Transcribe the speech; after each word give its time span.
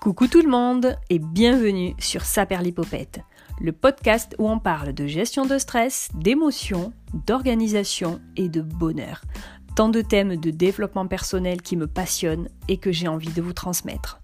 Coucou 0.00 0.28
tout 0.28 0.40
le 0.40 0.48
monde 0.48 0.96
et 1.10 1.18
bienvenue 1.18 1.94
sur 1.98 2.22
Saperlipopette, 2.22 3.20
le 3.60 3.72
podcast 3.72 4.34
où 4.38 4.48
on 4.48 4.58
parle 4.58 4.94
de 4.94 5.06
gestion 5.06 5.44
de 5.44 5.58
stress, 5.58 6.08
d'émotions, 6.14 6.94
d'organisation 7.26 8.18
et 8.34 8.48
de 8.48 8.62
bonheur. 8.62 9.20
Tant 9.76 9.90
de 9.90 10.00
thèmes 10.00 10.36
de 10.36 10.50
développement 10.50 11.06
personnel 11.06 11.60
qui 11.60 11.76
me 11.76 11.86
passionnent 11.86 12.48
et 12.66 12.78
que 12.78 12.92
j'ai 12.92 13.08
envie 13.08 13.32
de 13.34 13.42
vous 13.42 13.52
transmettre. 13.52 14.19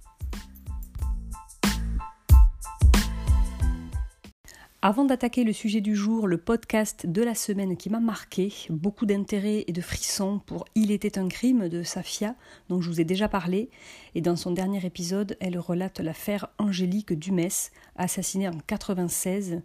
Avant 4.88 5.04
d'attaquer 5.04 5.42
le 5.42 5.52
sujet 5.52 5.80
du 5.80 5.96
jour, 5.96 6.28
le 6.28 6.38
podcast 6.38 7.08
de 7.08 7.20
la 7.20 7.34
semaine 7.34 7.76
qui 7.76 7.90
m'a 7.90 7.98
marqué, 7.98 8.52
beaucoup 8.70 9.04
d'intérêt 9.04 9.64
et 9.66 9.72
de 9.72 9.80
frissons 9.80 10.40
pour 10.46 10.64
Il 10.76 10.92
était 10.92 11.18
un 11.18 11.26
crime 11.26 11.68
de 11.68 11.82
Safia, 11.82 12.36
dont 12.68 12.80
je 12.80 12.88
vous 12.88 13.00
ai 13.00 13.04
déjà 13.04 13.26
parlé, 13.26 13.68
et 14.14 14.20
dans 14.20 14.36
son 14.36 14.52
dernier 14.52 14.86
épisode, 14.86 15.36
elle 15.40 15.58
relate 15.58 15.98
l'affaire 15.98 16.50
Angélique 16.58 17.14
Dumès, 17.14 17.72
assassinée 17.96 18.46
en 18.46 18.60
96. 18.64 19.60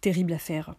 Terrible 0.00 0.32
affaire. 0.32 0.74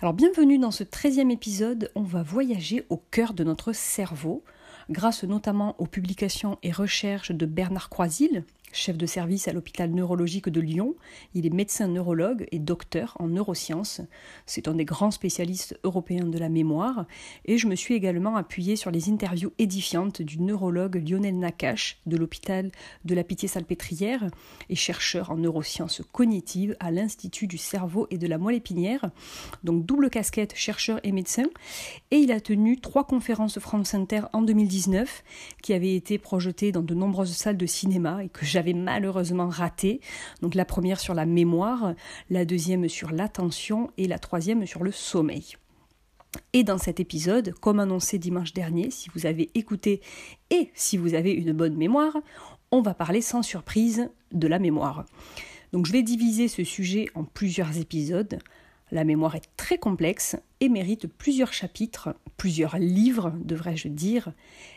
Alors 0.00 0.14
bienvenue 0.14 0.58
dans 0.58 0.70
ce 0.70 0.82
13e 0.82 1.30
épisode, 1.30 1.90
on 1.94 2.04
va 2.04 2.22
voyager 2.22 2.86
au 2.88 2.96
cœur 2.96 3.34
de 3.34 3.44
notre 3.44 3.74
cerveau, 3.74 4.42
grâce 4.88 5.24
notamment 5.24 5.78
aux 5.78 5.86
publications 5.86 6.56
et 6.62 6.72
recherches 6.72 7.32
de 7.32 7.44
Bernard 7.44 7.90
Croisil, 7.90 8.44
chef 8.74 8.96
de 8.96 9.06
service 9.06 9.48
à 9.48 9.52
l'hôpital 9.52 9.90
neurologique 9.90 10.48
de 10.48 10.60
Lyon. 10.60 10.94
Il 11.34 11.46
est 11.46 11.54
médecin 11.54 11.88
neurologue 11.88 12.46
et 12.50 12.58
docteur 12.58 13.16
en 13.18 13.28
neurosciences. 13.28 14.00
C'est 14.46 14.68
un 14.68 14.74
des 14.74 14.84
grands 14.84 15.10
spécialistes 15.10 15.78
européens 15.84 16.26
de 16.26 16.38
la 16.38 16.48
mémoire. 16.48 17.06
Et 17.44 17.58
je 17.58 17.66
me 17.66 17.76
suis 17.76 17.94
également 17.94 18.36
appuyée 18.36 18.76
sur 18.76 18.90
les 18.90 19.08
interviews 19.08 19.52
édifiantes 19.58 20.22
du 20.22 20.40
neurologue 20.40 21.02
Lionel 21.08 21.38
Nakache 21.38 21.98
de 22.06 22.16
l'hôpital 22.16 22.70
de 23.04 23.14
la 23.14 23.24
Pitié-Salpêtrière 23.24 24.28
et 24.68 24.74
chercheur 24.74 25.30
en 25.30 25.36
neurosciences 25.36 26.02
cognitives 26.12 26.76
à 26.80 26.90
l'Institut 26.90 27.46
du 27.46 27.58
cerveau 27.58 28.06
et 28.10 28.18
de 28.18 28.26
la 28.26 28.38
moelle 28.38 28.56
épinière. 28.56 29.10
Donc 29.62 29.86
double 29.86 30.10
casquette 30.10 30.54
chercheur 30.56 31.00
et 31.04 31.12
médecin. 31.12 31.44
Et 32.10 32.16
il 32.16 32.32
a 32.32 32.40
tenu 32.40 32.80
trois 32.80 33.04
conférences 33.04 33.58
France 33.58 33.94
Inter 33.94 34.22
en 34.32 34.42
2019 34.42 35.22
qui 35.62 35.72
avaient 35.72 35.94
été 35.94 36.18
projetées 36.18 36.72
dans 36.72 36.82
de 36.82 36.94
nombreuses 36.94 37.32
salles 37.32 37.56
de 37.56 37.66
cinéma 37.66 38.24
et 38.24 38.28
que 38.28 38.44
j'avais 38.44 38.63
malheureusement 38.72 39.48
raté. 39.48 40.00
Donc 40.40 40.54
la 40.54 40.64
première 40.64 41.00
sur 41.00 41.12
la 41.12 41.26
mémoire, 41.26 41.94
la 42.30 42.46
deuxième 42.46 42.88
sur 42.88 43.10
l'attention 43.10 43.90
et 43.98 44.08
la 44.08 44.18
troisième 44.18 44.64
sur 44.66 44.82
le 44.82 44.92
sommeil. 44.92 45.56
Et 46.52 46.64
dans 46.64 46.78
cet 46.78 47.00
épisode, 47.00 47.52
comme 47.60 47.80
annoncé 47.80 48.18
dimanche 48.18 48.52
dernier, 48.52 48.90
si 48.90 49.10
vous 49.14 49.26
avez 49.26 49.50
écouté 49.54 50.00
et 50.50 50.70
si 50.74 50.96
vous 50.96 51.14
avez 51.14 51.32
une 51.32 51.52
bonne 51.52 51.76
mémoire, 51.76 52.16
on 52.70 52.80
va 52.80 52.94
parler 52.94 53.20
sans 53.20 53.42
surprise 53.42 54.10
de 54.32 54.48
la 54.48 54.58
mémoire. 54.58 55.04
Donc 55.72 55.86
je 55.86 55.92
vais 55.92 56.02
diviser 56.02 56.48
ce 56.48 56.64
sujet 56.64 57.06
en 57.14 57.24
plusieurs 57.24 57.78
épisodes. 57.78 58.38
La 58.90 59.04
mémoire 59.04 59.34
est 59.34 59.48
très 59.56 59.78
complexe 59.78 60.36
mérite 60.68 61.06
plusieurs 61.06 61.52
chapitres, 61.52 62.14
plusieurs 62.36 62.78
livres, 62.78 63.32
devrais-je 63.44 63.88
dire. 63.88 64.32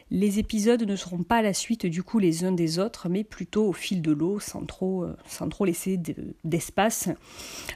Les 0.09 0.39
épisodes 0.39 0.83
ne 0.83 0.95
seront 0.95 1.23
pas 1.23 1.37
à 1.37 1.41
la 1.41 1.53
suite 1.53 1.85
du 1.85 2.01
coup 2.01 2.17
les 2.17 2.45
uns 2.45 2.53
des 2.53 2.79
autres, 2.79 3.09
mais 3.09 3.25
plutôt 3.25 3.67
au 3.67 3.73
fil 3.73 4.01
de 4.01 4.11
l'eau, 4.13 4.39
sans 4.39 4.65
trop, 4.65 5.03
euh, 5.03 5.17
sans 5.27 5.49
trop 5.49 5.65
laisser 5.65 5.99
d'espace, 6.45 7.09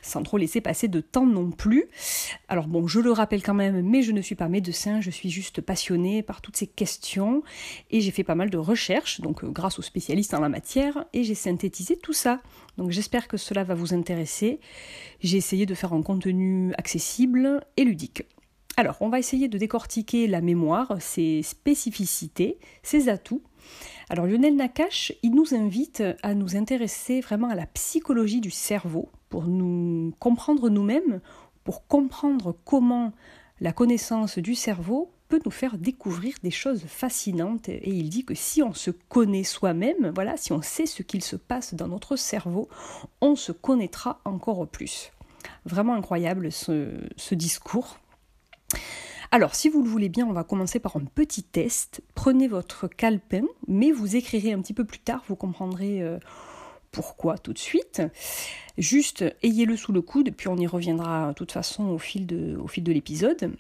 sans 0.02 0.24
trop 0.24 0.38
laisser 0.38 0.62
passer 0.62 0.88
de 0.88 1.02
temps 1.02 1.26
non 1.26 1.52
plus. 1.52 1.90
Alors 2.48 2.68
bon, 2.68 2.88
je 2.88 3.02
le 3.02 3.12
rappelle 3.12 3.44
quand 3.44 3.54
même, 3.54 3.82
mais 3.82 4.02
je 4.02 4.14
ne 4.14 4.22
suis 4.22 4.36
pas 4.36 4.48
médecin, 4.48 5.02
je 5.02 5.10
suis 5.10 5.30
juste 5.30 5.60
passionnée 5.60 6.24
par 6.24 6.42
toutes 6.42 6.56
ces 6.56 6.68
questions 6.68 7.44
et 7.90 8.00
j'ai 8.00 8.12
fait 8.12 8.24
pas 8.24 8.36
mal 8.36 8.50
de 8.50 8.58
recherches, 8.58 9.20
donc 9.20 9.44
euh, 9.44 9.50
grâce 9.50 9.78
aux 9.78 9.84
spécialistes 9.84 10.34
en 10.34 10.40
la 10.40 10.50
matière, 10.50 11.06
et 11.12 11.26
j'ai 11.26 11.36
synthétisé 11.36 11.98
tout 11.98 12.14
ça. 12.14 12.42
Donc 12.78 12.92
j'espère 12.92 13.28
que 13.28 13.36
cela 13.36 13.66
va 13.66 13.76
vous 13.76 13.94
intéresser. 13.94 14.62
J'ai 15.20 15.38
essayé 15.38 15.66
de 15.66 15.76
faire 15.76 15.92
un 15.92 16.02
contenu 16.02 16.74
accessible 16.78 17.62
et 17.76 17.84
ludique. 17.84 18.01
Alors, 18.78 18.98
on 19.02 19.10
va 19.10 19.20
essayer 19.20 19.48
de 19.48 19.58
décortiquer 19.58 20.28
la 20.28 20.42
mémoire, 20.42 20.96
ses 21.00 21.44
spécificités, 21.44 22.58
ses 22.84 23.10
atouts. 23.10 23.42
Alors, 24.10 24.26
Lionel 24.26 24.56
Nakache, 24.56 25.14
il 25.24 25.36
nous 25.36 25.54
invite 25.54 26.04
à 26.24 26.34
nous 26.34 26.56
intéresser 26.56 27.22
vraiment 27.22 27.50
à 27.50 27.56
la 27.56 27.66
psychologie 27.68 28.42
du 28.42 28.52
cerveau 28.52 29.10
pour 29.30 29.44
nous 29.46 30.14
comprendre 30.20 30.70
nous-mêmes, 30.70 31.22
pour 31.64 31.88
comprendre 31.88 32.56
comment 32.66 33.12
la 33.60 33.72
connaissance 33.72 34.40
du 34.40 34.56
cerveau 34.56 35.12
peut 35.28 35.40
nous 35.46 35.52
faire 35.52 35.78
découvrir 35.78 36.36
des 36.44 36.52
choses 36.52 36.84
fascinantes 36.88 37.70
et 37.70 37.90
il 37.90 38.10
dit 38.10 38.26
que 38.26 38.36
si 38.36 38.62
on 38.62 38.74
se 38.74 38.92
connaît 38.92 39.46
soi-même, 39.46 40.12
voilà, 40.14 40.36
si 40.36 40.52
on 40.52 40.62
sait 40.62 40.86
ce 40.86 41.04
qu'il 41.04 41.24
se 41.24 41.38
passe 41.38 41.74
dans 41.74 41.88
notre 41.88 42.18
cerveau, 42.18 42.68
on 43.22 43.36
se 43.36 43.54
connaîtra 43.54 44.20
encore 44.26 44.68
plus. 44.68 45.12
Vraiment 45.66 45.94
incroyable 45.94 46.52
ce, 46.52 47.34
discours. 47.34 48.00
Alors, 49.32 49.56
si 49.56 49.70
vous 49.70 49.84
le 49.84 49.90
voulez 49.90 50.10
bien, 50.10 50.26
on 50.26 50.34
va 50.34 50.44
commencer 50.44 50.80
par 50.80 50.98
un 50.98 51.06
petit 51.06 51.44
test. 51.44 52.02
Prenez 52.16 52.48
votre 52.48 52.88
calepin, 52.88 53.44
mais 53.68 53.92
vous 53.92 54.16
écrirez 54.16 54.52
un 54.52 54.62
petit 54.62 54.74
peu 54.74 54.84
plus 54.84 55.00
tard, 55.00 55.24
vous 55.28 55.36
comprendrez 55.36 56.02
euh, 56.02 56.18
pourquoi 56.92 57.38
tout 57.38 57.54
de 57.54 57.60
suite. 57.60 58.02
Juste, 58.78 59.24
ayez-le 59.44 59.78
sous 59.78 59.94
le 59.94 60.02
coude, 60.02 60.32
puis 60.36 60.48
on 60.48 60.58
y 60.58 60.68
reviendra 60.68 61.30
de 61.30 61.34
toute 61.34 61.52
façon 61.52 61.90
au 61.90 61.98
fil 61.98 62.26
de, 62.26 62.58
au 62.58 62.68
fil 62.68 62.84
de 62.84 62.92
l'épisode. 62.92 63.56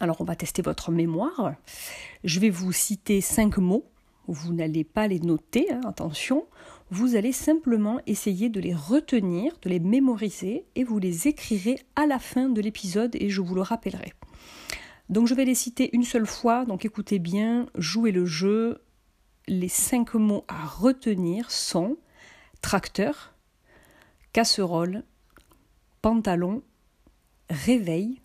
Alors, 0.00 0.20
on 0.20 0.24
va 0.24 0.36
tester 0.36 0.60
votre 0.60 0.90
mémoire. 0.90 1.54
Je 2.24 2.40
vais 2.40 2.50
vous 2.50 2.72
citer 2.72 3.20
cinq 3.20 3.58
mots. 3.58 3.84
Vous 4.26 4.52
n'allez 4.52 4.84
pas 4.84 5.06
les 5.06 5.20
noter, 5.20 5.70
hein, 5.72 5.80
attention. 5.86 6.46
Vous 6.90 7.16
allez 7.16 7.32
simplement 7.32 8.00
essayer 8.06 8.48
de 8.48 8.60
les 8.60 8.74
retenir, 8.74 9.56
de 9.62 9.70
les 9.70 9.80
mémoriser, 9.80 10.64
et 10.74 10.84
vous 10.84 10.98
les 10.98 11.28
écrirez 11.28 11.78
à 11.96 12.06
la 12.06 12.18
fin 12.18 12.48
de 12.48 12.60
l'épisode, 12.60 13.16
et 13.16 13.30
je 13.30 13.40
vous 13.40 13.54
le 13.54 13.62
rappellerai. 13.62 14.12
Donc 15.08 15.26
je 15.26 15.34
vais 15.34 15.44
les 15.44 15.54
citer 15.54 15.90
une 15.92 16.04
seule 16.04 16.26
fois, 16.26 16.64
donc 16.64 16.84
écoutez 16.84 17.18
bien, 17.18 17.66
jouez 17.74 18.12
le 18.12 18.24
jeu. 18.24 18.82
Les 19.48 19.68
cinq 19.68 20.14
mots 20.14 20.44
à 20.48 20.64
retenir 20.64 21.50
sont 21.50 21.96
tracteur, 22.62 23.34
casserole, 24.32 25.04
pantalon, 26.00 26.62
réveil, 27.50 28.20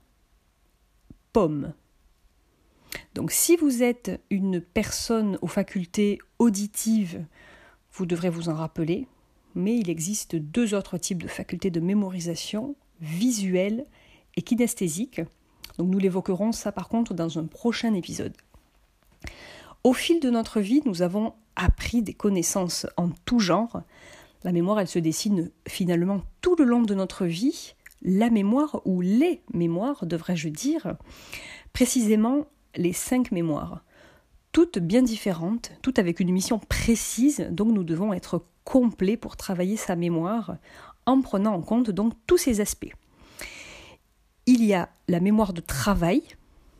pomme. 1.33 1.73
Donc 3.13 3.31
si 3.31 3.57
vous 3.57 3.83
êtes 3.83 4.21
une 4.29 4.61
personne 4.61 5.37
aux 5.41 5.47
facultés 5.47 6.19
auditives, 6.39 7.25
vous 7.99 8.05
devrez 8.05 8.29
vous 8.29 8.47
en 8.47 8.55
rappeler, 8.55 9.07
mais 9.55 9.77
il 9.77 9.89
existe 9.89 10.37
deux 10.37 10.73
autres 10.73 10.97
types 10.97 11.21
de 11.21 11.27
facultés 11.27 11.69
de 11.69 11.81
mémorisation, 11.81 12.77
visuelle 13.01 13.85
et 14.37 14.41
kinesthésique. 14.41 15.19
Donc 15.77 15.89
nous 15.89 15.99
l'évoquerons 15.99 16.53
ça 16.53 16.71
par 16.71 16.87
contre 16.87 17.13
dans 17.13 17.37
un 17.37 17.45
prochain 17.45 17.93
épisode. 17.93 18.37
Au 19.83 19.91
fil 19.91 20.21
de 20.21 20.29
notre 20.29 20.61
vie, 20.61 20.81
nous 20.85 21.01
avons 21.01 21.33
appris 21.57 22.01
des 22.01 22.13
connaissances 22.13 22.87
en 22.95 23.09
tout 23.25 23.39
genre. 23.39 23.81
La 24.45 24.53
mémoire, 24.53 24.79
elle 24.79 24.87
se 24.87 24.99
dessine 24.99 25.51
finalement 25.67 26.21
tout 26.39 26.55
le 26.55 26.63
long 26.63 26.83
de 26.83 26.95
notre 26.95 27.25
vie. 27.25 27.75
La 28.01 28.29
mémoire, 28.29 28.81
ou 28.85 29.01
les 29.01 29.41
mémoires, 29.53 30.05
devrais-je 30.05 30.47
dire, 30.47 30.95
précisément 31.73 32.45
les 32.77 32.93
cinq 32.93 33.33
mémoires. 33.33 33.83
Toutes 34.51 34.79
bien 34.79 35.03
différentes, 35.03 35.71
toutes 35.81 35.99
avec 35.99 36.19
une 36.19 36.31
mission 36.31 36.59
précise, 36.59 37.47
donc 37.51 37.69
nous 37.69 37.83
devons 37.83 38.13
être 38.13 38.43
complets 38.63 39.17
pour 39.17 39.37
travailler 39.37 39.77
sa 39.77 39.95
mémoire 39.95 40.57
en 41.05 41.21
prenant 41.21 41.53
en 41.53 41.61
compte 41.61 41.89
donc 41.89 42.13
tous 42.27 42.37
ces 42.37 42.61
aspects. 42.61 42.93
Il 44.45 44.63
y 44.63 44.73
a 44.73 44.89
la 45.07 45.19
mémoire 45.19 45.53
de 45.53 45.61
travail, 45.61 46.23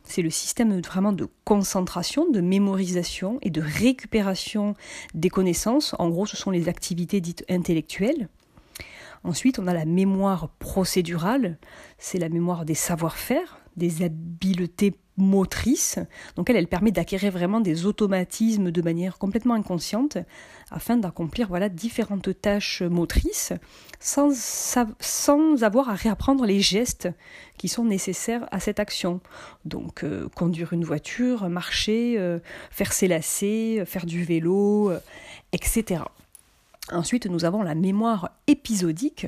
c'est 0.04 0.22
le 0.22 0.30
système 0.30 0.80
vraiment 0.80 1.12
de 1.12 1.28
concentration, 1.44 2.28
de 2.28 2.40
mémorisation 2.40 3.38
et 3.42 3.50
de 3.50 3.60
récupération 3.60 4.74
des 5.14 5.30
connaissances. 5.30 5.94
En 5.98 6.08
gros, 6.08 6.26
ce 6.26 6.36
sont 6.36 6.50
les 6.50 6.68
activités 6.68 7.20
dites 7.20 7.44
intellectuelles. 7.48 8.28
Ensuite, 9.24 9.58
on 9.58 9.66
a 9.66 9.74
la 9.74 9.84
mémoire 9.84 10.48
procédurale, 10.58 11.58
c'est 11.98 12.18
la 12.18 12.28
mémoire 12.28 12.64
des 12.64 12.74
savoir-faire, 12.74 13.58
des 13.76 14.02
habiletés 14.02 14.96
motrice. 15.20 15.98
Donc 16.36 16.50
elle, 16.50 16.56
elle 16.56 16.66
permet 16.66 16.90
d'acquérir 16.90 17.32
vraiment 17.32 17.60
des 17.60 17.86
automatismes 17.86 18.70
de 18.70 18.82
manière 18.82 19.18
complètement 19.18 19.54
inconsciente 19.54 20.18
afin 20.70 20.96
d'accomplir 20.96 21.48
voilà 21.48 21.68
différentes 21.68 22.40
tâches 22.40 22.82
motrices 22.82 23.52
sans, 23.98 24.30
sans 24.98 25.62
avoir 25.62 25.90
à 25.90 25.94
réapprendre 25.94 26.46
les 26.46 26.60
gestes 26.60 27.08
qui 27.58 27.68
sont 27.68 27.84
nécessaires 27.84 28.48
à 28.50 28.60
cette 28.60 28.80
action. 28.80 29.20
Donc 29.64 30.02
euh, 30.02 30.28
conduire 30.34 30.72
une 30.72 30.84
voiture, 30.84 31.48
marcher, 31.48 32.16
euh, 32.18 32.38
faire 32.70 32.92
ses 32.92 33.08
lacets, 33.08 33.84
faire 33.84 34.06
du 34.06 34.24
vélo, 34.24 34.90
euh, 34.90 35.00
etc. 35.52 36.02
Ensuite, 36.92 37.26
nous 37.26 37.44
avons 37.44 37.62
la 37.62 37.74
mémoire 37.74 38.30
épisodique. 38.46 39.26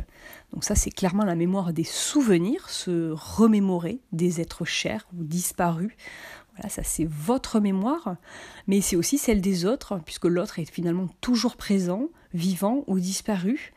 Donc 0.52 0.64
ça, 0.64 0.74
c'est 0.74 0.90
clairement 0.90 1.24
la 1.24 1.34
mémoire 1.34 1.72
des 1.72 1.84
souvenirs, 1.84 2.68
se 2.68 3.12
remémorer 3.12 4.00
des 4.10 4.40
êtres 4.40 4.64
chers 4.64 5.06
ou 5.16 5.22
disparus. 5.22 5.92
Voilà, 6.56 6.68
ça 6.68 6.82
c'est 6.82 7.06
votre 7.06 7.60
mémoire, 7.60 8.16
mais 8.66 8.80
c'est 8.80 8.96
aussi 8.96 9.16
celle 9.16 9.40
des 9.40 9.64
autres, 9.64 10.00
puisque 10.04 10.26
l'autre 10.26 10.58
est 10.58 10.70
finalement 10.70 11.08
toujours 11.20 11.56
présent, 11.56 12.08
vivant 12.34 12.84
ou 12.88 12.98
disparu. 12.98 13.72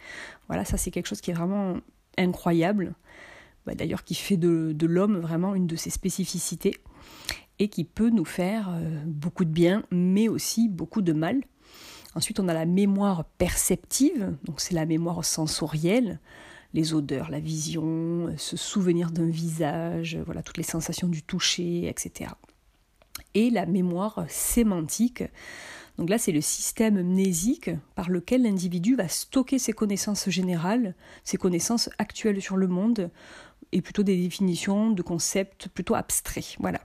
Voilà, 0.47 0.65
ça 0.65 0.77
c'est 0.77 0.91
quelque 0.91 1.07
chose 1.07 1.21
qui 1.21 1.31
est 1.31 1.35
vraiment 1.35 1.77
incroyable, 2.17 2.95
bah, 3.65 3.75
d'ailleurs 3.75 4.03
qui 4.03 4.15
fait 4.15 4.35
de, 4.35 4.75
l'homme 4.85 5.19
vraiment 5.19 5.55
une 5.55 5.67
de 5.67 5.77
ses 5.77 5.89
spécificités, 5.89 6.75
et 7.59 7.69
qui 7.69 7.85
peut 7.85 8.09
nous 8.09 8.25
faire 8.25 8.69
euh, 8.69 9.01
beaucoup 9.05 9.45
de 9.45 9.51
bien, 9.51 9.83
mais 9.89 10.27
aussi 10.27 10.67
beaucoup 10.67 11.01
de 11.01 11.13
mal. 11.13 11.41
Ensuite, 12.15 12.39
on 12.39 12.47
a 12.47 12.53
la 12.53 12.65
mémoire 12.65 13.25
perceptive, 13.37 14.35
donc 14.45 14.61
c'est 14.61 14.73
la 14.73 14.85
mémoire 14.85 15.23
sensorielle, 15.23 16.19
les 16.73 16.93
odeurs, 16.93 17.29
la 17.29 17.39
vision, 17.39 18.33
se 18.37 18.57
souvenir 18.57 19.11
d'un 19.11 19.29
visage, 19.29 20.17
voilà 20.25 20.41
toutes 20.41 20.57
les 20.57 20.63
sensations 20.63 21.07
du 21.07 21.23
toucher, 21.23 21.87
etc 21.87 22.31
et 23.35 23.49
la 23.49 23.67
mémoire 23.67 24.25
sémantique. 24.27 25.23
Donc 25.97 26.09
là, 26.09 26.17
c'est 26.17 26.31
le 26.31 26.41
système 26.41 27.01
mnésique 27.01 27.69
par 27.95 28.09
lequel 28.09 28.43
l'individu 28.43 28.95
va 28.95 29.07
stocker 29.07 29.59
ses 29.59 29.73
connaissances 29.73 30.29
générales, 30.29 30.95
ses 31.23 31.37
connaissances 31.37 31.89
actuelles 31.99 32.41
sur 32.41 32.57
le 32.57 32.67
monde, 32.67 33.11
et 33.71 33.81
plutôt 33.81 34.03
des 34.03 34.17
définitions 34.17 34.91
de 34.91 35.01
concepts 35.01 35.67
plutôt 35.69 35.95
abstraits. 35.95 36.55
Voilà. 36.59 36.81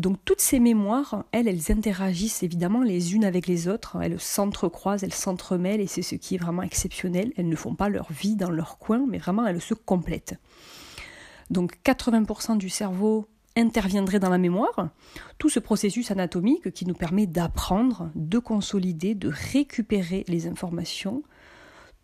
Donc 0.00 0.16
toutes 0.24 0.40
ces 0.40 0.60
mémoires, 0.60 1.26
elles, 1.30 1.46
elles 1.46 1.70
interagissent 1.70 2.42
évidemment 2.42 2.82
les 2.82 3.14
unes 3.14 3.24
avec 3.24 3.46
les 3.46 3.68
autres, 3.68 3.98
elles 4.02 4.18
s'entrecroisent, 4.18 5.04
elles 5.04 5.12
s'entremêlent, 5.12 5.82
et 5.82 5.86
c'est 5.86 6.00
ce 6.00 6.14
qui 6.14 6.36
est 6.36 6.38
vraiment 6.38 6.62
exceptionnel. 6.62 7.34
Elles 7.36 7.50
ne 7.50 7.56
font 7.56 7.74
pas 7.74 7.90
leur 7.90 8.10
vie 8.10 8.34
dans 8.34 8.48
leur 8.48 8.78
coin, 8.78 9.04
mais 9.06 9.18
vraiment 9.18 9.46
elles 9.46 9.60
se 9.60 9.74
complètent. 9.74 10.40
Donc 11.50 11.76
80% 11.84 12.56
du 12.56 12.70
cerveau 12.70 13.28
interviendrait 13.56 14.20
dans 14.20 14.30
la 14.30 14.38
mémoire, 14.38 14.88
tout 15.36 15.50
ce 15.50 15.60
processus 15.60 16.10
anatomique 16.10 16.70
qui 16.70 16.86
nous 16.86 16.94
permet 16.94 17.26
d'apprendre, 17.26 18.10
de 18.14 18.38
consolider, 18.38 19.14
de 19.14 19.30
récupérer 19.52 20.24
les 20.28 20.46
informations. 20.46 21.22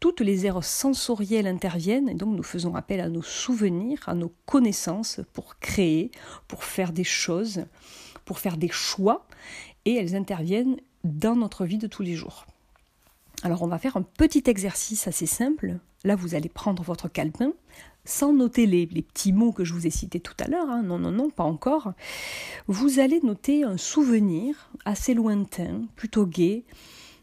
Toutes 0.01 0.21
les 0.21 0.47
aires 0.47 0.63
sensorielles 0.63 1.47
interviennent 1.47 2.09
et 2.09 2.15
donc 2.15 2.37
nous 2.37 2.43
faisons 2.43 2.75
appel 2.75 3.01
à 3.01 3.09
nos 3.09 3.23
souvenirs, 3.23 4.01
à 4.07 4.15
nos 4.15 4.33
connaissances 4.45 5.21
pour 5.33 5.59
créer, 5.59 6.11
pour 6.49 6.65
faire 6.65 6.93
des 6.93 7.05
choses, 7.05 7.65
pour 8.25 8.39
faire 8.39 8.59
des 8.59 8.69
choix 8.69 9.27
et 9.85 9.95
elles 9.95 10.15
interviennent 10.15 10.77
dans 11.05 11.37
notre 11.37 11.65
vie 11.65 11.79
de 11.79 11.87
tous 11.87 12.03
les 12.03 12.15
jours. 12.15 12.47
Alors 13.43 13.63
on 13.63 13.69
va 13.69 13.79
faire 13.79 13.97
un 13.97 14.03
petit 14.03 14.43
exercice 14.47 15.07
assez 15.09 15.27
simple. 15.27 15.79
Là 16.05 16.15
vous 16.15 16.35
allez 16.35 16.49
prendre 16.49 16.83
votre 16.83 17.09
calepin, 17.09 17.53
sans 18.05 18.33
noter 18.33 18.67
les, 18.67 18.87
petits 18.87 19.33
mots 19.33 19.53
que 19.53 19.65
je 19.65 19.73
vous 19.73 19.87
ai 19.87 19.91
cités 19.91 20.21
tout 20.21 20.35
à 20.39 20.47
l'heure, 20.49 20.69
hein. 20.69 20.83
non, 20.83 20.99
non, 20.99 21.11
non, 21.11 21.31
pas 21.31 21.45
encore, 21.45 21.93
vous 22.69 22.99
allez 22.99 23.21
noter 23.23 23.65
un 23.65 23.77
souvenir 23.77 24.71
assez 24.85 25.15
lointain, 25.15 25.83
plutôt 25.97 26.27
gai, 26.27 26.65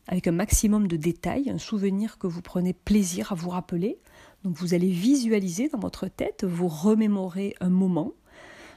avec 0.08 0.28
un 0.28 0.32
maximum 0.32 0.88
de 0.88 0.98
détails, 0.98 1.50
un 1.50 1.58
souvenir 1.58 2.18
que 2.18 2.28
vous 2.28 2.42
prenez 2.42 2.74
plaisir 2.74 3.32
à 3.32 3.36
vous 3.36 3.50
rappeler. 3.50 4.00
Donc 4.44 4.56
vous 4.56 4.74
allez 4.74 4.90
visualiser 4.90 5.70
dans 5.70 5.80
votre 5.80 6.08
tête, 6.08 6.44
vous 6.44 6.68
remémorer 6.68 7.56
un 7.62 7.70
moment. 7.70 8.12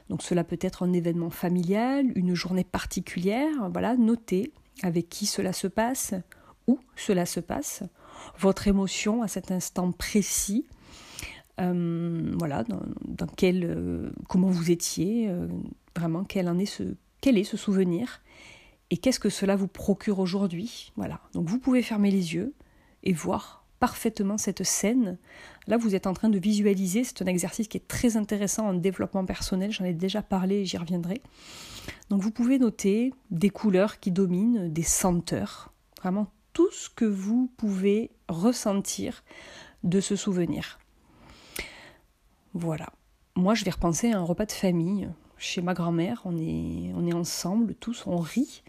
Donc 0.08 0.22
cela 0.22 0.44
peut 0.44 0.58
être 0.60 0.84
un 0.84 0.92
événement 0.92 1.30
familial, 1.30 2.06
une 2.14 2.34
journée 2.34 2.64
particulière, 2.64 3.70
voilà, 3.72 3.96
notez 3.96 4.52
avec 4.82 5.08
qui 5.08 5.26
cela 5.26 5.52
se 5.52 5.66
passe, 5.66 6.14
où 6.66 6.78
cela 6.94 7.26
se 7.26 7.40
passe, 7.40 7.82
votre 8.38 8.68
émotion 8.68 9.22
à 9.22 9.28
cet 9.28 9.50
instant 9.50 9.92
précis, 9.92 10.66
euh, 11.60 12.32
voilà, 12.38 12.64
dans, 12.64 13.26
quel, 13.36 13.64
euh, 13.64 14.10
comment 14.28 14.48
vous 14.48 14.70
étiez, 14.70 15.28
euh, 15.28 15.48
vraiment 15.96 16.24
quel, 16.24 16.48
en 16.48 16.58
est 16.58 16.66
ce, 16.66 16.82
quel 17.20 17.38
est 17.38 17.44
ce 17.44 17.56
souvenir 17.56 18.20
et 18.90 18.96
qu'est-ce 18.96 19.20
que 19.20 19.30
cela 19.30 19.56
vous 19.56 19.68
procure 19.68 20.18
aujourd'hui? 20.18 20.92
Voilà, 20.96 21.20
donc 21.32 21.48
vous 21.48 21.58
pouvez 21.58 21.82
fermer 21.82 22.10
les 22.10 22.34
yeux 22.34 22.54
et 23.02 23.12
voir 23.12 23.64
parfaitement 23.78 24.38
cette 24.38 24.64
scène. 24.64 25.18
Là, 25.66 25.76
vous 25.76 25.94
êtes 25.94 26.06
en 26.06 26.14
train 26.14 26.28
de 26.28 26.38
visualiser, 26.38 27.04
c'est 27.04 27.22
un 27.22 27.26
exercice 27.26 27.68
qui 27.68 27.76
est 27.76 27.88
très 27.88 28.16
intéressant 28.16 28.68
en 28.68 28.74
développement 28.74 29.24
personnel, 29.24 29.72
j'en 29.72 29.84
ai 29.84 29.92
déjà 29.92 30.22
parlé 30.22 30.56
et 30.56 30.64
j'y 30.64 30.78
reviendrai. 30.78 31.20
Donc 32.10 32.22
vous 32.22 32.30
pouvez 32.30 32.58
noter 32.58 33.12
des 33.30 33.50
couleurs 33.50 34.00
qui 34.00 34.10
dominent, 34.10 34.72
des 34.72 34.82
senteurs, 34.82 35.72
vraiment 36.00 36.28
tout 36.52 36.70
ce 36.70 36.88
que 36.88 37.04
vous 37.04 37.50
pouvez 37.56 38.10
ressentir 38.28 39.24
de 39.84 40.00
ce 40.00 40.16
souvenir. 40.16 40.78
Voilà. 42.54 42.88
Moi, 43.34 43.54
je 43.54 43.64
vais 43.64 43.70
repenser 43.70 44.12
à 44.12 44.18
un 44.18 44.22
repas 44.22 44.46
de 44.46 44.52
famille 44.52 45.10
chez 45.36 45.60
ma 45.60 45.74
grand-mère. 45.74 46.22
On 46.24 46.38
est, 46.38 46.92
on 46.94 47.06
est 47.06 47.12
ensemble, 47.12 47.74
tous, 47.74 48.04
on 48.06 48.16
rit. 48.16 48.62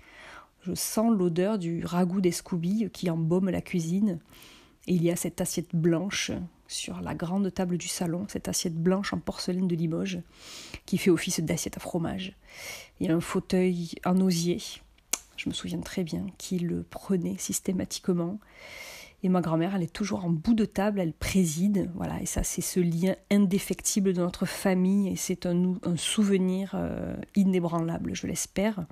Je 0.62 0.74
sens 0.74 1.15
l'odeur 1.15 1.57
du 1.57 1.86
ragoût 1.86 2.21
d'escoubille 2.21 2.89
qui 2.92 3.09
embaume 3.09 3.50
la 3.50 3.62
cuisine. 3.62 4.19
Et 4.88 4.94
il 4.94 5.04
y 5.04 5.12
a 5.12 5.15
cette 5.15 5.42
assiette 5.42 5.75
blanche 5.75 6.31
sur 6.68 7.01
la 7.01 7.15
grande 7.15 7.54
table 7.54 7.77
du 7.77 7.88
salon, 7.88 8.25
cette 8.27 8.48
assiette 8.48 8.75
blanche 8.75 9.13
en 9.13 9.19
porcelaine 9.19 9.68
de 9.68 9.75
Limoges 9.75 10.19
qui 10.86 10.98
fait 10.98 11.09
office 11.09 11.39
d'assiette 11.39 11.77
à 11.77 11.80
fromage. 11.80 12.36
Il 13.00 13.07
y 13.07 13.09
a 13.09 13.15
un 13.15 13.21
fauteuil 13.21 13.92
en 14.06 14.19
osier, 14.19 14.59
je 15.38 15.50
me 15.50 15.54
souviens 15.54 15.80
très 15.80 16.04
bien, 16.04 16.25
qui 16.38 16.60
le 16.60 16.83
prenait 16.83 17.38
systématiquement. 17.38 18.39
Et 19.24 19.30
ma 19.30 19.42
grand-mère, 19.42 19.75
elle 19.75 19.83
est 19.83 19.94
toujours 19.94 20.25
en 20.25 20.30
bout 20.30 20.53
de 20.53 20.65
table, 20.65 21.00
elle 21.00 21.13
préside. 21.13 21.89
Voilà, 21.95 22.21
et 22.21 22.27
ça, 22.27 22.44
c'est 22.44 22.62
ce 22.62 22.80
lien 22.80 23.15
indéfectible 23.31 24.13
de 24.13 24.21
notre 24.21 24.45
famille 24.45 25.10
et 25.10 25.15
c'est 25.15 25.48
un, 25.48 25.75
souvenir 25.95 26.71
euh, 26.75 27.15
inébranlable, 27.36 28.13
je 28.13 28.27
l'espère. 28.27 28.86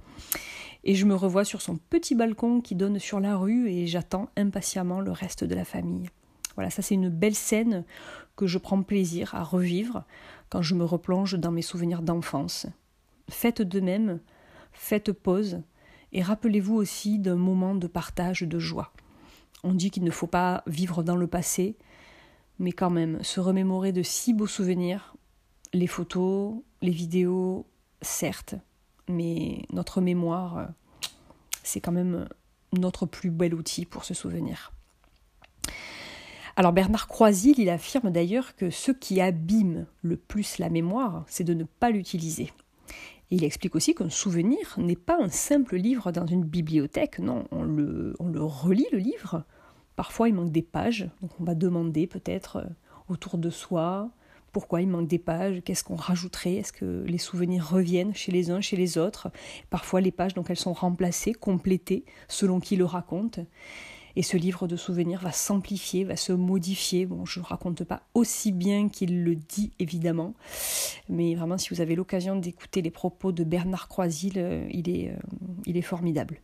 Et 0.85 0.93
je 0.93 1.05
me 1.05 1.15
revois 1.15 1.43
sur 1.43 1.61
son 1.61 1.77
petit 1.77 2.13
balcon 2.13 2.61
qui 2.61 2.75
donne 2.75 2.99
sur 2.99 3.19
la 3.19 3.35
rue 3.35 3.69
et 3.69 3.87
j'attends 3.87 4.29
impatiemment 4.37 5.01
le 5.01 5.11
reste 5.11 5.43
de 5.43 5.55
la 5.55 5.65
famille. 5.65 6.09
Voilà, 6.55 6.69
ça 6.69 6.81
c'est 6.81 6.93
une 6.93 7.09
belle 7.09 7.35
scène 7.35 7.83
que 8.35 8.47
je 8.47 8.59
prends 8.59 8.81
plaisir 8.83 9.33
à 9.33 9.43
revivre 9.43 10.05
quand 10.49 10.61
je 10.61 10.75
me 10.75 10.85
replonge 10.85 11.33
dans 11.33 11.51
mes 11.51 11.63
souvenirs 11.63 12.03
d'enfance. 12.03 12.67
Faites 13.29 13.61
de 13.61 13.79
même, 13.79 14.19
faites 14.71 15.11
pause 15.11 15.61
et 16.13 16.21
rappelez-vous 16.21 16.75
aussi 16.75 17.17
d'un 17.17 17.35
moment 17.35 17.75
de 17.75 17.87
partage 17.87 18.43
de 18.43 18.59
joie. 18.59 18.93
On 19.63 19.73
dit 19.73 19.89
qu'il 19.89 20.03
ne 20.03 20.11
faut 20.11 20.27
pas 20.27 20.63
vivre 20.67 21.01
dans 21.01 21.15
le 21.15 21.27
passé, 21.27 21.75
mais 22.59 22.71
quand 22.71 22.91
même, 22.91 23.21
se 23.23 23.39
remémorer 23.39 23.91
de 23.91 24.03
si 24.03 24.33
beaux 24.33 24.47
souvenirs, 24.47 25.15
les 25.73 25.87
photos, 25.87 26.53
les 26.81 26.91
vidéos, 26.91 27.65
certes, 28.01 28.55
mais 29.07 29.63
notre 29.71 30.01
mémoire, 30.01 30.69
c'est 31.63 31.79
quand 31.79 31.91
même 31.91 32.27
notre 32.73 33.05
plus 33.05 33.31
bel 33.31 33.53
outil 33.53 33.85
pour 33.85 34.05
se 34.05 34.13
souvenir. 34.13 34.71
Alors 36.57 36.71
Bernard 36.71 37.07
Croisil, 37.07 37.55
il 37.57 37.69
affirme 37.69 38.11
d'ailleurs 38.11 38.55
que 38.55 38.69
ce 38.69 38.91
qui 38.91 39.19
abîme 39.19 39.85
le 40.01 40.15
plus 40.15 40.57
la 40.57 40.69
mémoire, 40.69 41.25
c'est 41.27 41.43
de 41.43 41.53
ne 41.53 41.65
pas 41.65 41.89
l'utiliser 41.89 42.51
il 43.31 43.43
explique 43.43 43.75
aussi 43.75 43.95
qu'un 43.95 44.09
souvenir 44.09 44.75
n'est 44.77 44.95
pas 44.95 45.17
un 45.21 45.29
simple 45.29 45.77
livre 45.77 46.11
dans 46.11 46.25
une 46.25 46.43
bibliothèque, 46.43 47.19
non, 47.19 47.45
on 47.51 47.63
le, 47.63 48.15
on 48.19 48.27
le 48.27 48.43
relit 48.43 48.87
le 48.91 48.99
livre. 48.99 49.43
Parfois 49.95 50.29
il 50.29 50.35
manque 50.35 50.51
des 50.51 50.61
pages, 50.61 51.09
donc 51.21 51.31
on 51.39 51.43
va 51.43 51.55
demander 51.55 52.05
peut-être 52.05 52.57
euh, 52.57 52.65
autour 53.09 53.37
de 53.37 53.49
soi 53.49 54.09
pourquoi 54.55 54.81
il 54.81 54.87
manque 54.87 55.09
des 55.09 55.19
pages, 55.19 55.61
qu'est-ce 55.65 55.83
qu'on 55.83 55.97
rajouterait, 55.97 56.53
est-ce 56.53 56.71
que 56.71 57.03
les 57.05 57.17
souvenirs 57.17 57.69
reviennent 57.71 58.15
chez 58.15 58.31
les 58.31 58.51
uns, 58.51 58.61
chez 58.61 58.77
les 58.77 58.97
autres? 58.97 59.27
Parfois 59.69 59.99
les 59.99 60.13
pages 60.13 60.33
donc 60.33 60.49
elles 60.49 60.55
sont 60.55 60.71
remplacées, 60.71 61.33
complétées 61.33 62.05
selon 62.29 62.61
qui 62.61 62.77
le 62.77 62.85
raconte. 62.85 63.41
Et 64.15 64.23
ce 64.23 64.37
livre 64.37 64.65
de 64.69 64.77
souvenirs 64.77 65.19
va 65.19 65.33
s'amplifier, 65.33 66.05
va 66.05 66.15
se 66.15 66.31
modifier. 66.31 67.05
Bon, 67.05 67.25
je 67.25 67.41
ne 67.41 67.45
raconte 67.45 67.83
pas 67.83 68.03
aussi 68.13 68.53
bien 68.53 68.87
qu'il 68.87 69.25
le 69.25 69.35
dit, 69.35 69.73
évidemment. 69.77 70.35
Mais 71.09 71.35
vraiment, 71.35 71.57
si 71.57 71.67
vous 71.71 71.81
avez 71.81 71.97
l'occasion 71.97 72.37
d'écouter 72.37 72.81
les 72.81 72.91
propos 72.91 73.33
de 73.33 73.43
Bernard 73.43 73.89
Croisil, 73.89 74.35
euh, 74.37 74.65
il 74.71 74.89
est, 74.89 75.09
euh, 75.09 75.17
il 75.65 75.75
est 75.75 75.81
formidable. 75.81 76.39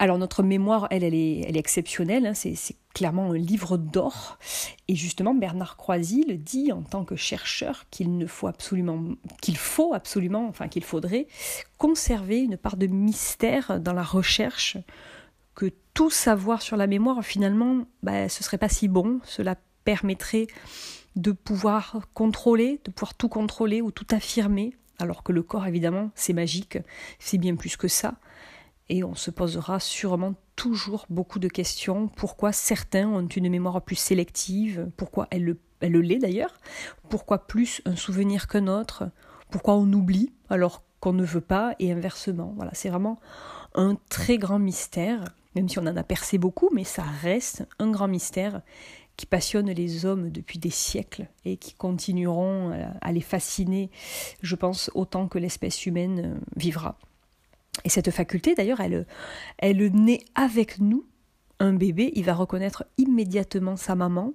Alors 0.00 0.18
notre 0.18 0.42
mémoire, 0.42 0.86
elle, 0.90 1.02
elle 1.02 1.14
est, 1.14 1.40
elle 1.40 1.56
est 1.56 1.60
exceptionnelle, 1.60 2.26
hein. 2.26 2.34
c'est, 2.34 2.54
clairement 2.94 3.30
un 3.30 3.38
livre 3.38 3.76
d'or. 3.76 4.38
Et 4.88 4.96
justement, 4.96 5.34
Bernard 5.34 5.76
Croisil 5.76 6.42
dit 6.42 6.72
en 6.72 6.82
tant 6.82 7.04
que 7.04 7.14
chercheur 7.14 7.84
qu'il 7.90 8.16
ne 8.16 8.26
faut 8.26 8.48
absolument, 8.48 9.04
qu'il 9.40 9.56
faut 9.56 9.94
absolument, 9.94 10.48
enfin 10.48 10.66
qu'il 10.66 10.82
faudrait 10.82 11.28
conserver 11.76 12.40
une 12.40 12.56
part 12.56 12.76
de 12.76 12.88
mystère 12.88 13.78
dans 13.80 13.92
la 13.92 14.02
recherche 14.02 14.78
que 15.54 15.72
tout 15.94 16.10
savoir 16.10 16.62
sur 16.62 16.76
la 16.76 16.86
mémoire, 16.86 17.24
finalement, 17.24 17.86
bah, 18.02 18.28
ce 18.28 18.42
serait 18.42 18.58
pas 18.58 18.68
si 18.68 18.88
bon. 18.88 19.20
Cela 19.24 19.56
permettrait 19.84 20.46
de 21.16 21.32
pouvoir 21.32 22.00
contrôler, 22.14 22.80
de 22.84 22.90
pouvoir 22.90 23.14
tout 23.14 23.28
contrôler 23.28 23.80
ou 23.80 23.90
tout 23.90 24.06
affirmer, 24.10 24.74
alors 24.98 25.22
que 25.22 25.32
le 25.32 25.42
corps, 25.42 25.66
évidemment, 25.66 26.10
c'est 26.14 26.32
magique, 26.32 26.78
c'est 27.18 27.38
bien 27.38 27.56
plus 27.56 27.76
que 27.76 27.88
ça. 27.88 28.14
Et 28.90 29.04
on 29.04 29.14
se 29.14 29.30
posera 29.30 29.80
sûrement 29.80 30.34
toujours 30.56 31.06
beaucoup 31.10 31.38
de 31.38 31.48
questions. 31.48 32.08
Pourquoi 32.08 32.52
certains 32.52 33.06
ont 33.06 33.26
une 33.26 33.50
mémoire 33.50 33.82
plus 33.82 33.96
sélective? 33.96 34.88
Pourquoi 34.96 35.28
elle 35.30 35.44
le, 35.44 36.00
l'est 36.00 36.18
d'ailleurs? 36.18 36.54
Pourquoi 37.10 37.46
plus 37.46 37.82
un 37.84 37.96
souvenir 37.96 38.48
qu'un 38.48 38.66
autre? 38.66 39.10
Pourquoi 39.50 39.74
on 39.74 39.92
oublie 39.92 40.32
alors 40.48 40.82
qu'on 41.00 41.12
ne 41.12 41.24
veut 41.24 41.42
pas? 41.42 41.74
Et 41.78 41.92
inversement. 41.92 42.54
Voilà, 42.56 42.70
c'est 42.74 42.88
vraiment 42.88 43.20
un 43.74 43.96
très 44.08 44.38
grand 44.38 44.58
mystère, 44.58 45.22
même 45.54 45.68
si 45.68 45.78
on 45.78 45.86
en 45.86 45.96
a 45.96 46.02
percé 46.02 46.38
beaucoup, 46.38 46.70
mais 46.72 46.84
ça 46.84 47.02
reste 47.02 47.68
un 47.78 47.90
grand 47.90 48.08
mystère 48.08 48.62
qui 49.18 49.26
passionne 49.26 49.70
les 49.70 50.06
hommes 50.06 50.30
depuis 50.30 50.58
des 50.58 50.70
siècles 50.70 51.26
et 51.44 51.56
qui 51.56 51.74
continueront 51.74 52.72
à 53.00 53.12
les 53.12 53.20
fasciner, 53.20 53.90
je 54.42 54.54
pense, 54.54 54.90
autant 54.94 55.28
que 55.28 55.38
l'espèce 55.38 55.86
humaine 55.86 56.40
vivra. 56.56 56.96
Et 57.84 57.88
cette 57.88 58.10
faculté, 58.10 58.54
d'ailleurs, 58.54 58.80
elle, 58.80 59.06
elle 59.58 59.92
naît 59.92 60.24
avec 60.34 60.80
nous. 60.80 61.06
Un 61.60 61.72
bébé, 61.72 62.12
il 62.14 62.24
va 62.24 62.34
reconnaître 62.34 62.84
immédiatement 62.98 63.76
sa 63.76 63.94
maman. 63.94 64.34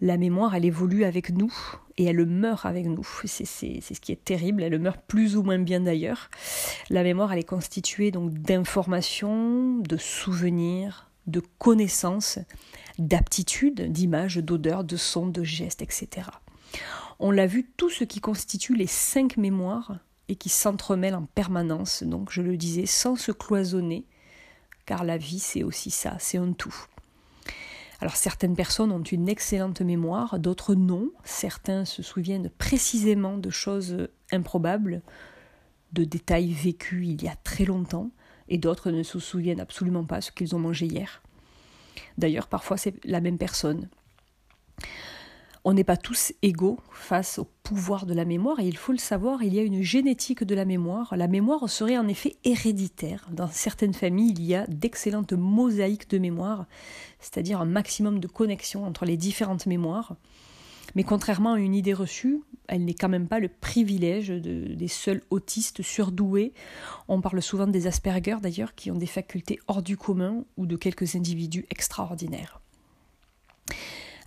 La 0.00 0.16
mémoire, 0.16 0.54
elle 0.54 0.64
évolue 0.64 1.04
avec 1.04 1.30
nous 1.30 1.52
et 1.96 2.04
elle 2.04 2.24
meurt 2.24 2.64
avec 2.64 2.86
nous. 2.86 3.06
C'est 3.24 3.44
ce 3.44 4.00
qui 4.00 4.12
est 4.12 4.24
terrible. 4.24 4.62
Elle 4.62 4.78
meurt 4.78 5.00
plus 5.06 5.36
ou 5.36 5.42
moins 5.42 5.58
bien 5.58 5.80
d'ailleurs. 5.80 6.30
La 6.88 7.02
mémoire, 7.02 7.32
elle 7.32 7.40
est 7.40 7.44
constituée 7.44 8.10
donc 8.10 8.32
d'informations, 8.32 9.78
de 9.78 9.96
souvenirs, 9.96 11.10
de 11.26 11.42
connaissances 11.58 12.38
d'aptitude, 12.98 13.92
d'images, 13.92 14.38
d'odeurs, 14.38 14.84
de 14.84 14.96
sons, 14.96 15.28
de 15.28 15.44
gestes, 15.44 15.82
etc. 15.82 16.28
On 17.20 17.30
l'a 17.30 17.46
vu, 17.46 17.70
tout 17.76 17.90
ce 17.90 18.04
qui 18.04 18.20
constitue 18.20 18.74
les 18.74 18.86
cinq 18.86 19.36
mémoires 19.36 19.98
et 20.28 20.36
qui 20.36 20.48
s'entremêlent 20.48 21.14
en 21.14 21.26
permanence, 21.26 22.02
donc 22.02 22.30
je 22.30 22.42
le 22.42 22.56
disais, 22.56 22.86
sans 22.86 23.16
se 23.16 23.32
cloisonner, 23.32 24.04
car 24.86 25.04
la 25.04 25.16
vie 25.16 25.38
c'est 25.38 25.62
aussi 25.62 25.90
ça, 25.90 26.16
c'est 26.18 26.38
un 26.38 26.52
tout. 26.52 26.74
Alors 28.00 28.16
certaines 28.16 28.54
personnes 28.54 28.92
ont 28.92 29.02
une 29.02 29.28
excellente 29.28 29.80
mémoire, 29.80 30.38
d'autres 30.38 30.74
non, 30.74 31.10
certains 31.24 31.84
se 31.84 32.02
souviennent 32.02 32.50
précisément 32.50 33.38
de 33.38 33.50
choses 33.50 34.08
improbables, 34.30 35.02
de 35.92 36.04
détails 36.04 36.52
vécus 36.52 37.08
il 37.08 37.22
y 37.22 37.28
a 37.28 37.36
très 37.36 37.64
longtemps, 37.64 38.10
et 38.48 38.58
d'autres 38.58 38.90
ne 38.90 39.02
se 39.02 39.18
souviennent 39.18 39.60
absolument 39.60 40.04
pas 40.04 40.20
ce 40.20 40.32
qu'ils 40.32 40.54
ont 40.54 40.58
mangé 40.58 40.86
hier. 40.86 41.22
D'ailleurs, 42.16 42.46
parfois, 42.46 42.76
c'est 42.76 42.94
la 43.04 43.20
même 43.20 43.38
personne. 43.38 43.88
On 45.64 45.72
n'est 45.72 45.84
pas 45.84 45.96
tous 45.96 46.32
égaux 46.42 46.78
face 46.92 47.38
au 47.38 47.46
pouvoir 47.62 48.06
de 48.06 48.14
la 48.14 48.24
mémoire, 48.24 48.60
et 48.60 48.66
il 48.66 48.76
faut 48.76 48.92
le 48.92 48.98
savoir, 48.98 49.42
il 49.42 49.54
y 49.54 49.58
a 49.58 49.62
une 49.62 49.82
génétique 49.82 50.44
de 50.44 50.54
la 50.54 50.64
mémoire. 50.64 51.16
La 51.16 51.28
mémoire 51.28 51.68
serait 51.68 51.98
en 51.98 52.08
effet 52.08 52.36
héréditaire. 52.44 53.28
Dans 53.32 53.48
certaines 53.48 53.94
familles, 53.94 54.34
il 54.36 54.44
y 54.44 54.54
a 54.54 54.66
d'excellentes 54.66 55.32
mosaïques 55.32 56.08
de 56.10 56.18
mémoire, 56.18 56.66
c'est-à-dire 57.20 57.60
un 57.60 57.66
maximum 57.66 58.20
de 58.20 58.28
connexion 58.28 58.84
entre 58.84 59.04
les 59.04 59.16
différentes 59.16 59.66
mémoires. 59.66 60.16
Mais 60.94 61.04
contrairement 61.04 61.54
à 61.54 61.58
une 61.58 61.74
idée 61.74 61.92
reçue, 61.92 62.40
elle 62.66 62.84
n'est 62.84 62.94
quand 62.94 63.08
même 63.08 63.28
pas 63.28 63.40
le 63.40 63.48
privilège 63.48 64.28
des 64.28 64.88
seuls 64.88 65.22
autistes 65.30 65.82
surdoués. 65.82 66.52
On 67.08 67.20
parle 67.20 67.42
souvent 67.42 67.66
des 67.66 67.86
Asperger 67.86 68.36
d'ailleurs, 68.40 68.74
qui 68.74 68.90
ont 68.90 68.96
des 68.96 69.06
facultés 69.06 69.58
hors 69.68 69.82
du 69.82 69.96
commun 69.96 70.44
ou 70.56 70.66
de 70.66 70.76
quelques 70.76 71.14
individus 71.14 71.66
extraordinaires. 71.70 72.60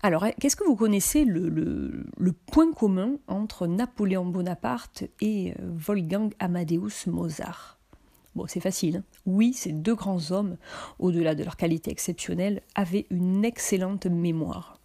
Alors, 0.04 0.26
qu'est-ce 0.40 0.56
que 0.56 0.64
vous 0.64 0.76
connaissez 0.76 1.26
le, 1.26 1.50
le, 1.50 2.32
point 2.34 2.72
commun 2.74 3.18
entre 3.28 3.68
Napoléon 3.68 4.26
Bonaparte 4.26 5.04
et 5.22 5.52
euh, 5.52 5.72
Wolfgang 5.76 6.34
Amadeus 6.40 7.08
Mozart? 7.08 7.78
Bon, 8.36 8.46
c'est 8.48 8.62
facile. 8.62 8.98
Hein. 8.98 9.04
oui, 9.26 9.54
ces 9.54 9.74
deux 9.74 9.94
grands 9.94 10.32
hommes, 10.32 10.58
au-delà 10.98 11.36
de 11.36 11.44
leur 11.44 11.56
qualité 11.56 11.92
exceptionnelle, 11.92 12.62
avaient 12.74 13.06
une 13.12 13.46
excellente 13.46 14.08
mémoire. 14.08 14.80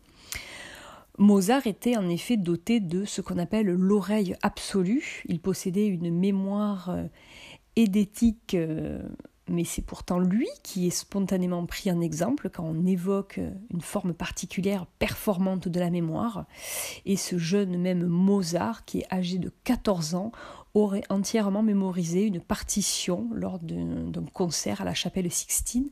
Mozart 1.18 1.66
était 1.66 1.96
en 1.96 2.08
effet 2.10 2.36
doté 2.36 2.80
de 2.80 3.06
ce 3.06 3.22
qu'on 3.22 3.38
appelle 3.38 3.68
l'oreille 3.68 4.36
absolue. 4.42 5.22
Il 5.26 5.40
possédait 5.40 5.86
une 5.86 6.10
mémoire 6.10 6.90
euh, 6.90 7.04
édétique, 7.76 8.54
euh, 8.54 9.02
mais 9.48 9.64
c'est 9.64 9.82
pourtant 9.82 10.18
lui 10.18 10.48
qui 10.62 10.86
est 10.86 10.90
spontanément 10.90 11.64
pris 11.66 11.90
en 11.90 12.00
exemple 12.00 12.50
quand 12.50 12.64
on 12.64 12.86
évoque 12.86 13.40
une 13.72 13.80
forme 13.80 14.12
particulière 14.12 14.86
performante 14.98 15.68
de 15.68 15.80
la 15.80 15.90
mémoire. 15.90 16.46
Et 17.04 17.16
ce 17.16 17.38
jeune 17.38 17.78
même 17.78 18.06
Mozart, 18.06 18.84
qui 18.84 19.00
est 19.00 19.12
âgé 19.12 19.38
de 19.38 19.52
14 19.64 20.14
ans, 20.14 20.32
aurait 20.74 21.04
entièrement 21.08 21.62
mémorisé 21.62 22.24
une 22.24 22.40
partition 22.40 23.28
lors 23.32 23.58
d'un 23.58 24.24
concert 24.32 24.80
à 24.80 24.84
la 24.84 24.94
chapelle 24.94 25.30
Sixtine 25.30 25.90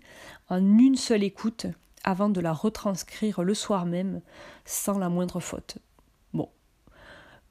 en 0.49 0.79
une 0.79 0.97
seule 0.97 1.23
écoute 1.23 1.67
avant 2.03 2.29
de 2.29 2.41
la 2.41 2.53
retranscrire 2.53 3.43
le 3.43 3.55
soir 3.55 3.87
même 3.87 4.21
sans 4.67 4.99
la 4.99 5.09
moindre 5.09 5.41
faute. 5.41 5.79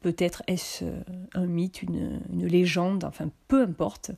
Peut-être 0.03 0.43
est-ce 0.48 0.83
euh, 0.83 1.00
un 1.33 1.45
mythe, 1.45 1.81
une, 1.81 2.19
légende, 2.45 3.05
enfin 3.05 3.31
peu 3.48 3.63
importe, 3.63 4.12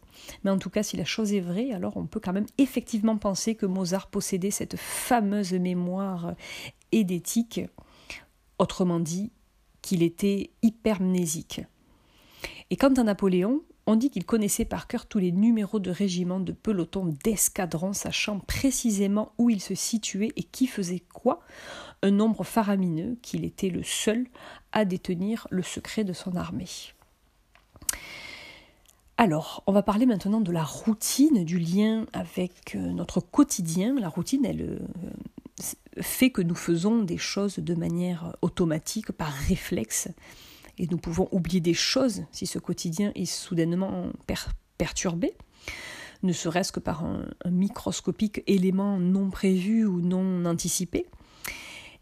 mais 0.44 0.50
en 0.50 0.58
tout 0.58 0.72
cas 0.72 0.82
si 0.82 0.98
la 0.98 1.06
chose 1.06 1.32
est 1.32 1.42
vraie, 1.42 1.72
alors 1.72 1.96
on 1.96 2.08
peut 2.08 2.20
quand 2.20 2.34
même 2.34 2.48
effectivement 2.58 3.18
penser 3.18 3.54
que 3.54 3.68
Mozart 3.68 4.08
possédait 4.08 4.50
cette 4.50 4.78
fameuse 4.78 5.54
mémoire 5.54 6.34
édétique, 6.92 7.62
autrement 8.58 9.00
dit 9.00 9.32
qu'il 9.84 10.02
était 10.02 10.50
hypermnésique. 10.64 11.62
Et 12.72 12.78
quant 12.78 12.94
à 12.96 13.04
Napoléon, 13.04 13.62
on 13.88 13.96
dit 13.96 14.10
qu'il 14.10 14.26
connaissait 14.26 14.66
par 14.66 14.88
cœur 14.88 15.06
tous 15.06 15.20
les 15.20 15.32
numéros 15.32 15.80
de 15.80 15.92
régiments, 15.92 16.40
de 16.40 16.52
pelotons, 16.52 17.16
d'escadrons, 17.24 17.94
sachant 17.94 18.40
précisément 18.40 19.34
où 19.38 19.50
il 19.50 19.62
se 19.62 19.76
situait 19.76 20.32
et 20.36 20.44
qui 20.44 20.68
faisait 20.68 21.04
quoi, 21.14 21.42
un 22.02 22.12
nombre 22.12 22.44
faramineux 22.44 23.18
qu'il 23.22 23.46
était 23.46 23.70
le 23.70 23.84
seul 23.84 24.26
à 24.72 24.86
détenir 24.86 25.48
le 25.52 25.62
secret 25.62 26.04
de 26.04 26.14
son 26.14 26.36
armée. 26.36 26.68
Alors, 29.18 29.64
on 29.66 29.72
va 29.72 29.82
parler 29.82 30.06
maintenant 30.06 30.42
de 30.42 30.52
la 30.52 30.64
routine, 30.64 31.46
du 31.46 31.58
lien 31.58 32.06
avec 32.12 32.76
euh, 32.76 32.80
notre 32.80 33.22
quotidien. 33.22 33.96
La 33.98 34.10
routine, 34.10 34.46
elle 34.46 34.62
euh, 34.62 35.62
fait 36.02 36.32
que 36.32 36.42
nous 36.42 36.56
faisons 36.56 37.02
des 37.02 37.18
choses 37.18 37.60
de 37.60 37.76
manière 37.76 38.36
automatique, 38.42 39.14
par 39.14 39.32
réflexe 39.32 40.10
et 40.78 40.88
nous 40.88 40.98
pouvons 40.98 41.28
oublier 41.32 41.62
des 41.62 41.74
choses 41.74 42.24
si 42.32 42.48
ce 42.48 42.60
quotidien 42.60 43.12
est 43.16 43.26
soudainement 43.26 44.12
perturbé, 44.78 45.36
ne 46.24 46.34
serait-ce 46.34 46.72
que 46.72 46.80
par 46.80 47.04
un, 47.04 47.26
microscopique 47.50 48.44
élément 48.48 49.00
non 49.00 49.30
prévu 49.30 49.86
ou 49.86 50.02
non 50.02 50.46
anticipé. 50.46 51.06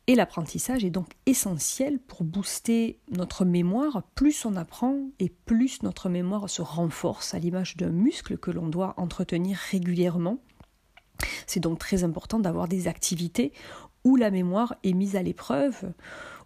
Et 0.06 0.16
l'apprentissage 0.16 0.84
est 0.84 0.90
donc 0.90 1.08
essentiel 1.26 1.98
pour 1.98 2.26
booster 2.26 3.00
notre 3.12 3.46
mémoire. 3.46 4.04
Plus 4.16 4.46
on 4.46 4.58
apprend 4.58 5.00
et 5.20 5.30
plus 5.30 5.82
notre 5.82 6.10
mémoire 6.10 6.50
se 6.50 6.62
renforce 6.62 7.34
à 7.34 7.40
l'image 7.40 7.78
d'un 7.78 7.90
muscle 7.90 8.38
que 8.38 8.52
l'on 8.52 8.68
doit 8.68 8.96
entretenir 8.98 9.58
régulièrement. 9.72 10.40
C'est 11.48 11.62
donc 11.62 11.80
très 11.80 12.04
important 12.04 12.40
d'avoir 12.40 12.68
des 12.68 12.90
activités 12.90 13.54
où 14.04 14.18
la 14.18 14.30
mémoire 14.30 14.76
est 14.84 14.94
mise 14.94 15.16
à 15.16 15.24
l'épreuve, 15.24 15.94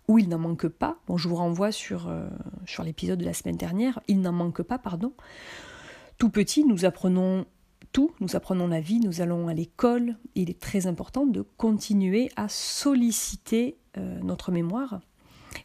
où 0.08 0.20
il 0.20 0.30
n'en 0.30 0.40
manque 0.40 0.68
pas. 0.68 1.00
Bon, 1.08 1.18
je 1.18 1.28
vous 1.28 1.36
renvoie 1.36 1.72
sur, 1.72 2.08
euh, 2.08 2.28
sur 2.66 2.84
l'épisode 2.84 3.20
de 3.20 3.26
la 3.26 3.34
semaine 3.34 3.58
dernière. 3.58 4.00
Il 4.08 4.22
n'en 4.22 4.32
manque 4.32 4.62
pas, 4.62 4.78
pardon. 4.78 5.14
Tout 6.18 6.30
petit, 6.30 6.64
nous 6.64 6.86
apprenons 6.86 7.46
tout, 7.92 8.12
nous 8.20 8.36
apprenons 8.36 8.68
la 8.68 8.82
vie, 8.82 9.00
nous 9.00 9.22
allons 9.22 9.48
à 9.48 9.54
l'école. 9.54 10.16
Il 10.36 10.50
est 10.50 10.60
très 10.60 10.88
important 10.88 11.26
de 11.26 11.42
continuer 11.42 12.30
à 12.36 12.48
solliciter 12.50 13.78
euh, 13.98 14.20
notre 14.22 14.52
mémoire. 14.52 15.02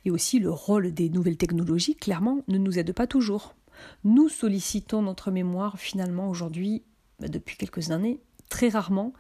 Et 0.04 0.10
aussi 0.10 0.38
le 0.38 0.50
rôle 0.50 0.92
des 0.92 1.10
nouvelles 1.10 1.36
technologies, 1.36 1.96
clairement, 1.96 2.42
ne 2.48 2.58
nous 2.58 2.78
aide 2.78 2.92
pas 2.92 3.06
toujours. 3.06 3.54
Nous 4.04 4.28
sollicitons 4.28 5.02
notre 5.02 5.30
mémoire 5.30 5.78
finalement 5.78 6.28
aujourd'hui, 6.28 6.82
bah, 7.20 7.28
depuis 7.28 7.56
quelques 7.56 7.90
années, 7.90 8.20
très 8.48 8.68
rarement, 8.68 9.12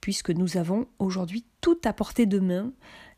puisque 0.00 0.30
nous 0.30 0.56
avons 0.56 0.86
aujourd'hui 0.98 1.44
tout 1.60 1.78
à 1.84 1.92
portée 1.92 2.26
de 2.26 2.38
main 2.38 2.72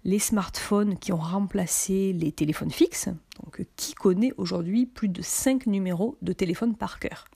les 0.04 0.18
smartphones 0.18 0.98
qui 0.98 1.12
ont 1.12 1.18
remplacé 1.18 2.12
les 2.12 2.32
téléphones 2.32 2.70
fixes. 2.70 3.08
Donc, 3.42 3.64
qui 3.76 3.94
connaît 3.94 4.32
aujourd'hui 4.36 4.86
plus 4.86 5.08
de 5.08 5.22
5 5.22 5.66
numéros 5.66 6.16
de 6.22 6.32
téléphone 6.32 6.74
par 6.74 6.98
cœur? 6.98 7.26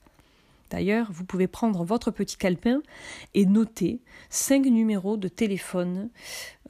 D'ailleurs, 0.69 1.11
vous 1.11 1.23
pouvez 1.23 1.47
prendre 1.47 1.83
votre 1.83 2.09
petit 2.09 2.35
calepin 2.35 2.81
et 3.35 3.45
noter 3.45 4.01
5 4.29 4.65
numéros 4.65 5.17
de 5.17 5.27
téléphone. 5.27 6.09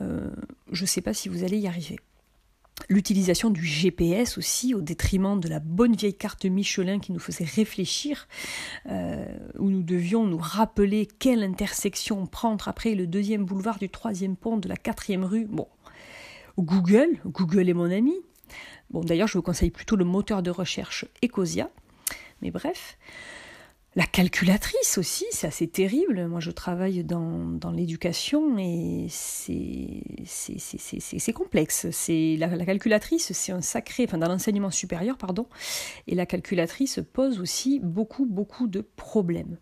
Euh, 0.02 0.30
je 0.72 0.84
ne 0.84 0.88
sais 0.88 1.02
pas 1.02 1.14
si 1.14 1.30
vous 1.30 1.44
allez 1.46 1.58
y 1.58 1.68
arriver. 1.68 2.00
L'utilisation 2.90 3.50
du 3.50 3.66
GPS 3.66 4.38
aussi, 4.38 4.74
au 4.74 4.82
détriment 4.82 5.40
de 5.40 5.48
la 5.48 5.60
bonne 5.60 5.96
vieille 5.96 6.16
carte 6.16 6.46
Michelin 6.46 7.00
qui 7.00 7.12
nous 7.12 7.20
faisait 7.20 7.46
réfléchir, 7.46 8.28
euh, 8.88 9.26
où 9.58 9.70
nous 9.70 9.84
devions 9.84 10.26
nous 10.26 10.38
rappeler 10.38 11.06
quelle 11.06 11.44
intersection 11.44 12.26
prendre 12.26 12.68
après 12.68 12.96
le 12.96 13.08
deuxième 13.08 13.46
boulevard 13.46 13.80
du 13.80 13.90
troisième 13.90 14.36
pont 14.36 14.58
de 14.58 14.68
la 14.68 14.76
quatrième 14.76 15.24
rue. 15.24 15.46
Bon, 15.46 15.68
Google, 16.58 17.20
Google 17.26 17.70
est 17.70 17.74
mon 17.74 17.90
ami. 17.90 18.16
Bon, 18.90 19.02
d'ailleurs, 19.02 19.28
je 19.28 19.38
vous 19.38 19.44
conseille 19.44 19.72
plutôt 19.72 19.96
le 19.96 20.06
moteur 20.06 20.44
de 20.44 20.52
recherche 20.52 21.06
Ecosia. 21.24 21.70
Mais 22.42 22.52
bref. 22.52 22.98
La 23.96 24.06
calculatrice 24.06 24.98
aussi, 24.98 25.26
c'est 25.30 25.46
assez 25.46 25.68
terrible. 25.68 26.28
Moi, 26.28 26.40
je 26.40 26.50
travaille 26.50 27.04
dans, 27.04 27.60
l'éducation 27.72 28.58
et 28.58 29.06
c'est 29.10 30.02
complexe. 31.34 31.92
C'est 31.92 32.36
la, 32.40 32.48
la, 32.48 32.66
calculatrice, 32.66 33.34
c'est 33.34 33.52
un 33.52 33.62
sacré, 33.62 34.06
enfin 34.08 34.18
dans 34.18 34.28
l'enseignement 34.28 34.72
supérieur, 34.72 35.18
pardon. 35.18 35.48
Et 36.08 36.16
la 36.16 36.26
calculatrice 36.26 37.02
pose 37.14 37.40
aussi 37.40 37.80
beaucoup, 37.80 38.26
beaucoup 38.26 38.66
de 38.66 38.82
problèmes. 38.82 39.58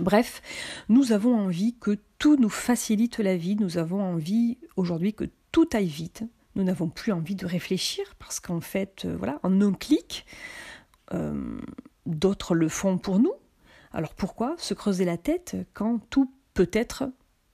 Bref, 0.00 0.40
nous 0.88 1.12
avons 1.12 1.36
envie 1.36 1.74
que 1.78 1.98
tout 2.18 2.36
nous 2.36 2.48
facilite 2.48 3.18
la 3.18 3.36
vie. 3.36 3.56
Nous 3.56 3.76
avons 3.76 4.02
envie 4.02 4.58
aujourd'hui 4.76 5.14
que 5.14 5.24
tout 5.50 5.68
aille 5.72 5.86
vite. 5.86 6.24
Nous 6.54 6.62
n'avons 6.62 6.88
plus 6.88 7.12
envie 7.12 7.34
de 7.34 7.46
réfléchir 7.46 8.14
parce 8.18 8.38
qu'en 8.38 8.60
fait, 8.60 9.04
euh, 9.04 9.16
voilà, 9.16 9.40
en 9.42 9.60
un 9.60 9.72
clic. 9.72 10.26
Euh, 11.12 11.60
D'autres 12.06 12.54
le 12.54 12.68
font 12.68 12.98
pour 12.98 13.18
nous. 13.18 13.34
Alors 13.92 14.14
pourquoi 14.14 14.54
se 14.58 14.74
creuser 14.74 15.04
la 15.04 15.16
tête 15.16 15.56
quand 15.74 16.00
tout 16.10 16.32
peut 16.54 16.70
être 16.72 17.10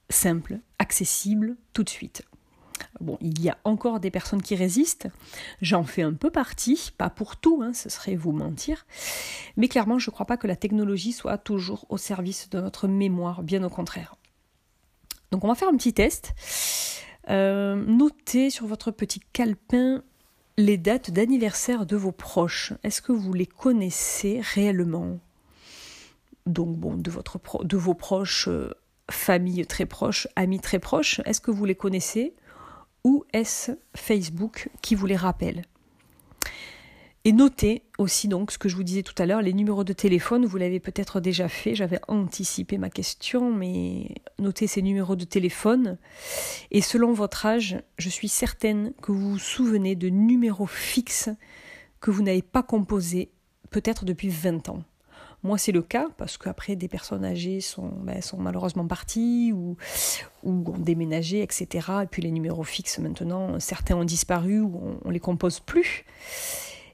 simple, 0.08 0.60
accessible 0.78 1.56
tout 1.72 1.84
de 1.84 1.90
suite? 1.90 2.22
Bon, 3.00 3.18
il 3.20 3.40
y 3.40 3.48
a 3.48 3.58
encore 3.64 4.00
des 4.00 4.10
personnes 4.10 4.42
qui 4.42 4.54
résistent. 4.54 5.08
J'en 5.60 5.84
fais 5.84 6.02
un 6.02 6.14
peu 6.14 6.30
partie, 6.30 6.92
pas 6.96 7.10
pour 7.10 7.36
tout, 7.36 7.60
hein, 7.62 7.72
ce 7.72 7.88
serait 7.88 8.16
vous 8.16 8.32
mentir. 8.32 8.86
Mais 9.56 9.68
clairement, 9.68 9.98
je 9.98 10.10
ne 10.10 10.12
crois 10.12 10.26
pas 10.26 10.36
que 10.36 10.46
la 10.46 10.56
technologie 10.56 11.12
soit 11.12 11.38
toujours 11.38 11.86
au 11.88 11.96
service 11.96 12.50
de 12.50 12.60
notre 12.60 12.88
mémoire, 12.88 13.42
bien 13.42 13.62
au 13.64 13.70
contraire. 13.70 14.16
Donc 15.30 15.44
on 15.44 15.48
va 15.48 15.54
faire 15.54 15.68
un 15.68 15.76
petit 15.76 15.92
test. 15.92 16.34
Euh, 17.28 17.76
notez 17.76 18.50
sur 18.50 18.66
votre 18.66 18.90
petit 18.90 19.20
calepin 19.32 20.02
les 20.58 20.76
dates 20.76 21.12
d'anniversaire 21.12 21.86
de 21.86 21.94
vos 21.94 22.10
proches, 22.10 22.72
est-ce 22.82 23.00
que 23.00 23.12
vous 23.12 23.32
les 23.32 23.46
connaissez 23.46 24.40
réellement? 24.42 25.20
Donc 26.46 26.76
bon, 26.76 26.96
de, 26.96 27.76
vos 27.76 27.94
proches, 27.94 28.48
euh, 28.48 28.74
famille 29.08 29.64
très 29.66 29.86
proche, 29.86 30.26
amis 30.34 30.58
très 30.58 30.80
proches, 30.80 31.20
est-ce 31.26 31.40
que 31.40 31.52
vous 31.52 31.64
les 31.64 31.76
connaissez? 31.76 32.34
Ou 33.04 33.24
est-ce 33.32 33.70
Facebook 33.94 34.68
qui 34.82 34.96
vous 34.96 35.06
les 35.06 35.16
rappelle? 35.16 35.62
Et 37.24 37.32
notez 37.32 37.82
aussi 37.98 38.28
donc 38.28 38.52
ce 38.52 38.58
que 38.58 38.68
je 38.68 38.76
vous 38.76 38.84
disais 38.84 39.02
tout 39.02 39.14
à 39.18 39.26
l'heure, 39.26 39.42
les 39.42 39.52
numéros 39.52 39.84
de 39.84 39.92
téléphone, 39.92 40.46
vous 40.46 40.56
l'avez 40.56 40.80
peut-être 40.80 41.20
déjà 41.20 41.48
fait, 41.48 41.74
j'avais 41.74 42.00
anticipé 42.06 42.78
ma 42.78 42.90
question, 42.90 43.52
mais 43.52 44.14
notez 44.38 44.66
ces 44.66 44.82
numéros 44.82 45.16
de 45.16 45.24
téléphone. 45.24 45.98
Et 46.70 46.80
selon 46.80 47.12
votre 47.12 47.44
âge, 47.44 47.82
je 47.98 48.08
suis 48.08 48.28
certaine 48.28 48.92
que 49.02 49.12
vous 49.12 49.32
vous 49.32 49.38
souvenez 49.38 49.96
de 49.96 50.08
numéros 50.08 50.66
fixes 50.66 51.30
que 52.00 52.10
vous 52.10 52.22
n'avez 52.22 52.42
pas 52.42 52.62
composés 52.62 53.30
peut-être 53.70 54.04
depuis 54.04 54.28
20 54.28 54.68
ans. 54.68 54.82
Moi, 55.44 55.56
c'est 55.56 55.72
le 55.72 55.82
cas 55.82 56.08
parce 56.16 56.36
qu'après, 56.36 56.74
des 56.74 56.88
personnes 56.88 57.24
âgées 57.24 57.60
sont, 57.60 57.92
ben, 58.02 58.20
sont 58.20 58.38
malheureusement 58.38 58.86
parties 58.86 59.52
ou, 59.52 59.76
ou, 60.42 60.50
ont 60.50 60.78
déménagé, 60.78 61.42
etc. 61.42 61.88
Et 62.02 62.06
puis 62.06 62.22
les 62.22 62.32
numéros 62.32 62.64
fixes, 62.64 62.98
maintenant, 62.98 63.60
certains 63.60 63.96
ont 63.96 64.04
disparu 64.04 64.60
ou 64.60 64.98
on 65.04 65.08
ne 65.08 65.12
les 65.12 65.20
compose 65.20 65.60
plus. 65.60 66.04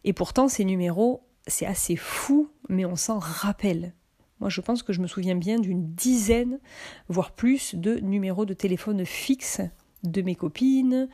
Et 0.05 0.13
pourtant, 0.13 0.49
ces 0.49 0.65
numéros, 0.65 1.27
c'est 1.47 1.67
assez 1.67 1.97
fou, 1.97 2.51
mais 2.69 2.85
on 2.85 2.97
s'en 2.97 3.19
rappelle. 3.19 3.93
Moi, 4.41 4.51
je 4.51 4.61
pense 4.61 4.83
que 4.83 4.93
je 4.93 5.01
me 5.01 5.07
souviens 5.07 5.37
bien 5.37 5.59
d'une 5.59 5.95
dizaine, 5.95 6.61
voire 7.09 7.33
plus, 7.33 7.75
de 7.75 7.97
numéros 8.01 8.45
de 8.45 8.55
téléphone 8.55 9.05
fixes 9.05 9.61
de 10.03 10.21
mes 10.21 10.35
copines, 10.35 11.09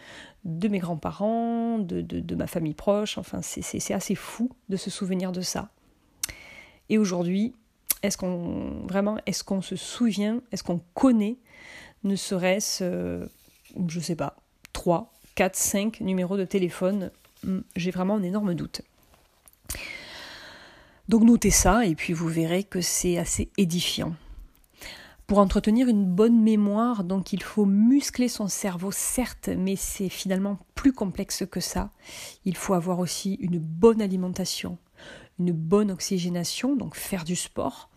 de 0.45 0.69
mes 0.69 0.81
grands-parents, 0.81 1.79
de, 1.79 2.01
de, 2.01 2.35
ma 2.35 2.47
famille 2.47 2.75
proche. 2.75 3.19
Enfin, 3.19 3.41
c'est 3.43 3.95
assez 3.95 4.15
fou 4.17 4.51
de 4.69 4.77
se 4.77 4.91
souvenir 4.91 5.33
de 5.33 5.41
ça. 5.41 5.71
Et 6.89 6.99
aujourd'hui, 6.99 7.55
est-ce 8.03 8.17
qu'on 8.17 8.87
vraiment, 8.89 9.19
est-ce 9.27 9.45
qu'on 9.45 9.63
se 9.63 9.77
souvient, 9.77 10.41
est-ce 10.51 10.65
qu'on 10.65 10.81
connaît, 10.95 11.39
ne 12.03 12.17
serait-ce, 12.17 12.83
euh, 12.83 13.27
je 13.87 14.01
sais 14.01 14.17
pas, 14.17 14.37
3, 14.73 15.13
4, 15.37 15.55
5 15.55 16.01
numéros 16.01 16.37
de 16.37 16.45
téléphone 16.45 17.13
j'ai 17.77 17.91
vraiment 17.91 18.17
un 18.17 18.23
énorme 18.23 18.55
doute. 18.55 18.83
Donc 21.09 21.25
notez 21.25 21.51
ça 21.51 21.87
et 21.87 21.95
puis 21.95 22.13
vous 22.13 22.29
verrez 22.29 22.65
que 22.65 22.81
c'est 22.81 23.19
assez 23.19 23.51
édifiant. 23.57 24.15
Pour 25.27 25.39
entretenir 25.39 25.87
une 25.87 26.07
bonne 26.07 26.43
mémoire, 26.43 27.05
donc 27.05 27.33
il 27.33 27.43
faut 27.43 27.65
muscler 27.65 28.29
son 28.29 28.49
cerveau, 28.49 28.91
certes, 28.91 29.49
mais 29.49 29.77
c'est 29.77 30.09
finalement 30.09 30.59
plus 30.75 30.93
complexe 30.93 31.45
que 31.49 31.61
ça. 31.61 31.91
Il 32.45 32.57
faut 32.57 32.75
avoir 32.75 32.99
aussi 32.99 33.35
une 33.35 33.61
bonne 33.61 34.03
alimentation, 34.03 34.77
une 35.39 35.53
bonne 35.53 35.93
oxygénation, 35.93 36.75
donc 36.75 36.97
faire 36.97 37.23
du 37.23 37.37
sport, 37.37 37.91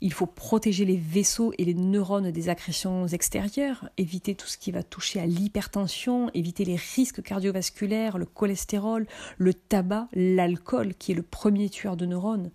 il 0.00 0.12
faut 0.12 0.26
protéger 0.26 0.84
les 0.84 0.96
vaisseaux 0.96 1.52
et 1.58 1.64
les 1.64 1.74
neurones 1.74 2.30
des 2.30 2.48
agressions 2.48 3.06
extérieures, 3.08 3.88
éviter 3.96 4.34
tout 4.34 4.46
ce 4.46 4.56
qui 4.56 4.70
va 4.70 4.82
toucher 4.82 5.20
à 5.20 5.26
l'hypertension, 5.26 6.30
éviter 6.34 6.64
les 6.64 6.76
risques 6.76 7.22
cardiovasculaires, 7.22 8.16
le 8.16 8.26
cholestérol, 8.26 9.06
le 9.38 9.54
tabac, 9.54 10.08
l'alcool 10.12 10.94
qui 10.94 11.12
est 11.12 11.16
le 11.16 11.22
premier 11.22 11.68
tueur 11.68 11.96
de 11.96 12.06
neurones. 12.06 12.50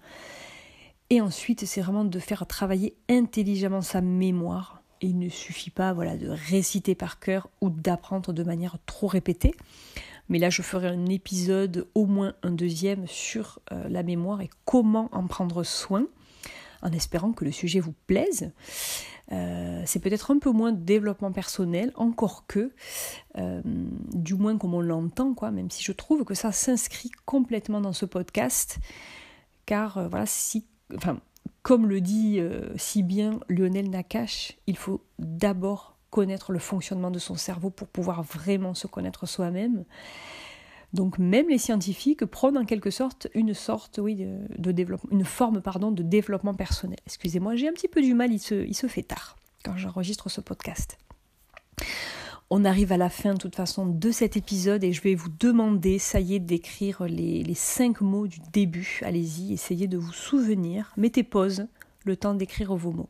Et 1.10 1.20
ensuite, 1.20 1.66
c'est 1.66 1.82
vraiment 1.82 2.06
de 2.06 2.20
faire 2.20 2.48
travailler 2.48 2.96
intelligemment 3.10 3.82
sa 3.82 4.00
mémoire. 4.00 4.82
Il 5.02 5.20
ne 5.20 5.28
suffit 5.28 5.70
pas 5.70 5.92
voilà, 5.92 6.16
de 6.16 6.30
réciter 6.30 6.96
par 6.96 7.20
cœur 7.20 7.50
ou 7.60 7.70
d'apprendre 7.70 8.32
de 8.32 8.44
manière 8.44 8.78
trop 8.86 9.08
répétée. 9.08 9.54
Mais 10.30 10.40
là, 10.40 10.50
je 10.50 10.62
ferai 10.62 10.88
un 10.88 11.08
épisode, 11.08 11.88
au 11.94 12.06
moins 12.06 12.34
un 12.42 12.52
deuxième, 12.52 13.06
sur 13.08 13.60
euh, 13.74 13.90
la 13.90 14.02
mémoire 14.02 14.42
et 14.42 14.50
comment 14.64 15.10
en 15.12 15.28
prendre 15.28 15.64
soin 15.64 16.08
en 16.84 16.92
espérant 16.92 17.32
que 17.32 17.46
le 17.46 17.52
sujet 17.52 17.80
vous 17.80 17.96
plaise. 18.06 18.52
Euh, 19.32 19.82
c'est 19.86 20.00
peut-être 20.00 20.32
un 20.32 20.38
peu 20.38 20.52
moins 20.52 20.72
de 20.74 20.84
développement 20.84 21.32
personnel, 21.32 21.92
encore 21.96 22.46
que, 22.46 22.72
euh, 23.38 23.62
du 24.14 24.36
moins 24.36 24.58
comme 24.58 24.74
on 24.74 24.82
l'entend, 24.82 25.34
quoi, 25.34 25.50
même 25.50 25.72
si 25.72 25.82
je 25.82 25.94
trouve 25.94 26.26
que 26.26 26.34
ça 26.34 26.52
s'inscrit 26.52 27.10
complètement 27.26 27.82
dans 27.82 27.94
ce 27.94 28.06
podcast, 28.06 28.80
car 29.66 29.98
euh, 29.98 30.08
voilà, 30.10 30.26
si, 30.26 30.66
enfin, 30.96 31.20
comme 31.62 31.88
le 31.88 32.02
dit 32.02 32.42
si 32.76 33.04
bien 33.04 33.40
Lionel 33.48 33.90
Nakache, 33.90 34.58
il 34.68 34.76
faut 34.76 35.06
d'abord 35.18 35.98
connaître 36.10 36.52
le 36.52 36.60
fonctionnement 36.60 37.10
de 37.10 37.20
son 37.20 37.36
cerveau 37.36 37.70
pour 37.70 37.88
pouvoir 37.88 38.22
vraiment 38.22 38.74
se 38.74 38.86
connaître 38.88 39.26
soi-même. 39.26 39.86
Donc 40.94 41.18
même 41.18 41.50
les 41.50 41.58
scientifiques 41.58 42.26
prônent 42.26 42.58
en 42.58 42.66
quelque 42.66 42.92
sorte 42.92 43.28
une 43.34 43.54
sorte, 43.54 44.00
oui, 44.02 44.16
de, 44.16 44.72
développement, 44.72 45.10
une 45.12 45.26
forme 45.26 45.62
pardon 45.62 45.92
de 45.92 46.04
développement 46.04 46.54
personnel. 46.54 47.00
Excusez-moi, 47.08 47.56
j'ai 47.56 47.68
un 47.68 47.74
petit 47.74 47.88
peu 47.88 48.02
du 48.02 48.14
mal, 48.14 48.32
il 48.32 48.40
se, 48.40 48.88
fait 48.88 49.04
tard 49.04 49.36
quand 49.64 49.76
j'enregistre 49.76 50.30
ce 50.30 50.40
podcast. 50.40 50.98
On 52.52 52.66
arrive 52.66 52.92
à 52.92 52.98
la 52.98 53.10
fin 53.10 53.34
de 53.34 53.40
toute 53.40 53.56
façon 53.56 53.88
de 53.88 54.12
cet 54.12 54.38
épisode 54.38 54.84
et 54.84 54.94
je 54.94 55.02
vais 55.02 55.16
vous 55.16 55.30
demander, 55.40 55.98
ça 55.98 56.20
y 56.20 56.36
est, 56.36 56.40
d'écrire 56.40 57.06
les 57.08 57.56
cinq 57.56 58.02
mots 58.02 58.28
du 58.28 58.38
début. 58.52 59.00
Allez-y, 59.04 59.54
essayez 59.54 59.88
de 59.88 59.98
vous 59.98 60.14
souvenir. 60.14 60.94
Mettez 60.96 61.24
pause, 61.24 61.66
le 62.06 62.16
temps 62.16 62.36
d'écrire 62.36 62.76
vos 62.76 62.92
mots. 62.92 63.10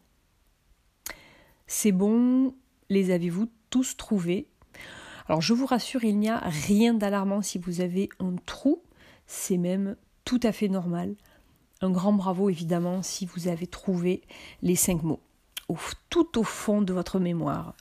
C'est 1.67 1.91
bon, 1.91 2.53
les 2.89 3.11
avez-vous 3.11 3.47
tous 3.69 3.97
trouvés? 3.97 4.47
Alors 5.27 5.41
je 5.41 5.53
vous 5.53 5.65
rassure, 5.65 6.03
il 6.03 6.17
n'y 6.17 6.29
a 6.29 6.39
rien 6.39 6.93
d'alarmant 6.93 7.41
si 7.41 7.57
vous 7.57 7.81
avez 7.81 8.09
un 8.19 8.35
trou, 8.45 8.81
c'est 9.25 9.57
même 9.57 9.95
tout 10.25 10.39
à 10.43 10.51
fait 10.51 10.67
normal. 10.67 11.15
Un 11.81 11.91
grand 11.91 12.13
bravo 12.13 12.49
évidemment 12.49 13.01
si 13.01 13.25
vous 13.25 13.47
avez 13.47 13.67
trouvé 13.67 14.21
les 14.61 14.75
cinq 14.75 15.03
mots, 15.03 15.21
tout 16.09 16.37
au 16.37 16.43
fond 16.43 16.81
de 16.81 16.93
votre 16.93 17.19
mémoire. 17.19 17.75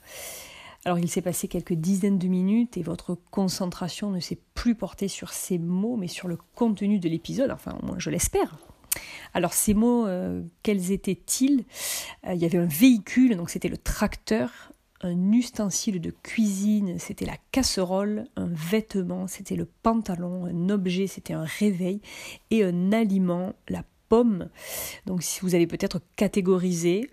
Alors 0.85 0.99
il 0.99 1.09
s'est 1.09 1.23
passé 1.23 1.47
quelques 1.47 1.75
dizaines 1.75 2.19
de 2.19 2.27
minutes 2.27 2.77
et 2.77 2.83
votre 2.83 3.17
concentration 3.31 4.11
ne 4.11 4.19
s'est 4.19 4.39
plus 4.55 4.75
portée 4.75 5.07
sur 5.07 5.33
ces 5.33 5.59
mots 5.59 5.97
mais 5.97 6.09
sur 6.09 6.27
le 6.27 6.37
contenu 6.57 6.99
de 6.99 7.09
l'épisode, 7.09 7.53
enfin 7.53 7.79
au 7.83 7.87
moins 7.87 7.99
je 7.99 8.11
l'espère. 8.11 8.59
Alors 9.35 9.53
ces 9.53 9.75
mots, 9.75 10.07
euh, 10.07 10.43
quels 10.63 10.91
étaient-ils? 10.91 11.65
Euh, 12.27 12.35
Il 12.35 12.41
y 12.41 12.45
avait 12.45 12.59
un 12.59 12.67
véhicule, 12.67 13.37
donc 13.37 13.51
c'était 13.51 13.69
le 13.69 13.79
tracteur, 13.79 14.73
un 15.03 15.33
ustensile 15.33 16.01
de 16.01 16.11
cuisine, 16.11 16.99
c'était 16.99 17.27
la 17.27 17.37
casserole, 17.51 18.25
un 18.37 18.49
vêtement, 18.49 19.27
c'était 19.27 19.57
le 19.57 19.67
pantalon, 19.83 20.47
un 20.47 20.71
objet, 20.71 21.07
c'était 21.07 21.33
un 21.33 21.45
réveil, 21.45 22.01
et 22.51 22.65
un 22.65 22.93
aliment, 22.93 23.55
la 23.69 23.85
pomme. 24.09 24.49
Donc 25.07 25.23
si 25.23 25.41
vous 25.41 25.55
avez 25.55 25.67
peut-être 25.67 26.01
catégorisé, 26.17 27.11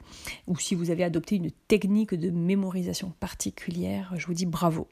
ou 0.48 0.58
si 0.58 0.76
vous 0.76 0.92
avez 0.92 1.04
adopté 1.04 1.36
une 1.36 1.52
technique 1.68 2.14
de 2.14 2.30
mémorisation 2.30 3.14
particulière, 3.20 4.14
je 4.18 4.28
vous 4.28 4.34
dis 4.34 4.46
bravo. 4.46 4.88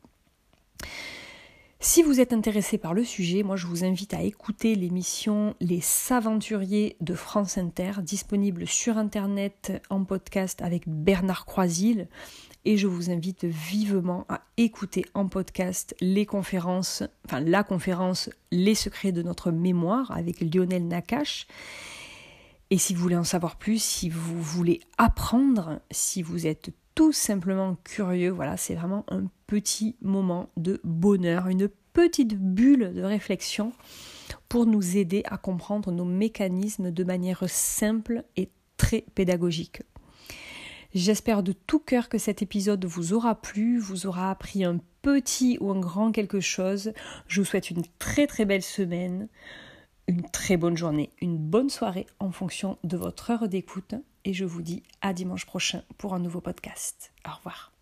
Si 1.79 2.01
vous 2.01 2.19
êtes 2.19 2.33
intéressé 2.33 2.79
par 2.79 2.95
le 2.95 3.03
sujet, 3.03 3.43
moi 3.43 3.55
je 3.55 3.67
vous 3.67 3.85
invite 3.85 4.15
à 4.15 4.23
écouter 4.23 4.73
l'émission 4.73 5.53
Les 5.59 5.79
Saventuriers 5.79 6.95
de 7.01 7.13
France 7.13 7.59
Inter, 7.59 7.91
disponible 8.01 8.65
sur 8.65 8.97
Internet 8.97 9.79
en 9.91 10.03
podcast 10.03 10.63
avec 10.63 10.87
Bernard 10.87 11.45
Croisil 11.45 12.07
et 12.67 12.75
je 12.75 12.85
vous 12.85 13.09
invite 13.09 13.45
vivement 13.45 14.25
à 14.27 14.41
écouter 14.57 15.05
en 15.13 15.29
podcast 15.29 15.95
les 16.01 16.25
conférences, 16.25 17.01
enfin 17.25 17.39
la 17.39 17.63
conférence 17.63 18.29
Les 18.51 18.75
secrets 18.75 19.13
de 19.13 19.21
notre 19.21 19.51
mémoire 19.51 20.11
avec 20.11 20.41
Lionel 20.41 20.85
Nakache. 20.85 21.47
Et 22.69 22.77
si 22.77 22.93
vous 22.93 23.01
voulez 23.01 23.15
en 23.15 23.23
savoir 23.23 23.55
plus, 23.55 23.81
si 23.81 24.09
vous 24.09 24.41
voulez 24.41 24.81
apprendre, 24.97 25.79
si 25.91 26.21
vous 26.21 26.45
êtes 26.45 26.71
tout 26.93 27.13
simplement 27.13 27.77
curieux, 27.85 28.31
voilà, 28.31 28.57
c'est 28.57 28.75
vraiment 28.75 29.05
un 29.07 29.27
petit 29.47 29.95
moment 30.01 30.49
de 30.57 30.81
bonheur, 30.83 31.47
une 31.47 31.69
petite 31.93 32.37
bulle 32.37 32.93
de 32.93 33.01
réflexion 33.01 33.71
pour 34.49 34.65
nous 34.65 34.97
aider 34.97 35.23
à 35.27 35.37
comprendre 35.37 35.93
nos 35.93 36.03
mécanismes 36.03 36.91
de 36.91 37.03
manière 37.05 37.45
simple 37.47 38.25
et 38.35 38.49
très 38.75 39.05
pédagogique. 39.15 39.83
J'espère 40.93 41.43
de 41.43 41.51
tout 41.51 41.79
cœur 41.79 42.09
que 42.09 42.17
cet 42.17 42.41
épisode 42.41 42.85
vous 42.85 43.13
aura 43.13 43.35
plu, 43.35 43.79
vous 43.79 44.07
aura 44.07 44.31
appris 44.31 44.63
un 44.63 44.79
petit 45.01 45.57
ou 45.59 45.71
un 45.71 45.79
grand 45.79 46.11
quelque 46.11 46.39
chose. 46.39 46.93
Je 47.27 47.41
vous 47.41 47.45
souhaite 47.45 47.69
une 47.69 47.83
très 47.99 48.27
très 48.27 48.45
belle 48.45 48.63
semaine, 48.63 49.27
une 50.07 50.23
très 50.29 50.57
bonne 50.57 50.77
journée, 50.77 51.11
une 51.21 51.37
bonne 51.37 51.69
soirée 51.69 52.07
en 52.19 52.31
fonction 52.31 52.77
de 52.83 52.97
votre 52.97 53.31
heure 53.31 53.47
d'écoute 53.47 53.95
et 54.25 54.33
je 54.33 54.45
vous 54.45 54.61
dis 54.61 54.83
à 55.01 55.13
dimanche 55.13 55.45
prochain 55.45 55.83
pour 55.97 56.13
un 56.13 56.19
nouveau 56.19 56.41
podcast. 56.41 57.13
Au 57.27 57.35
revoir. 57.35 57.76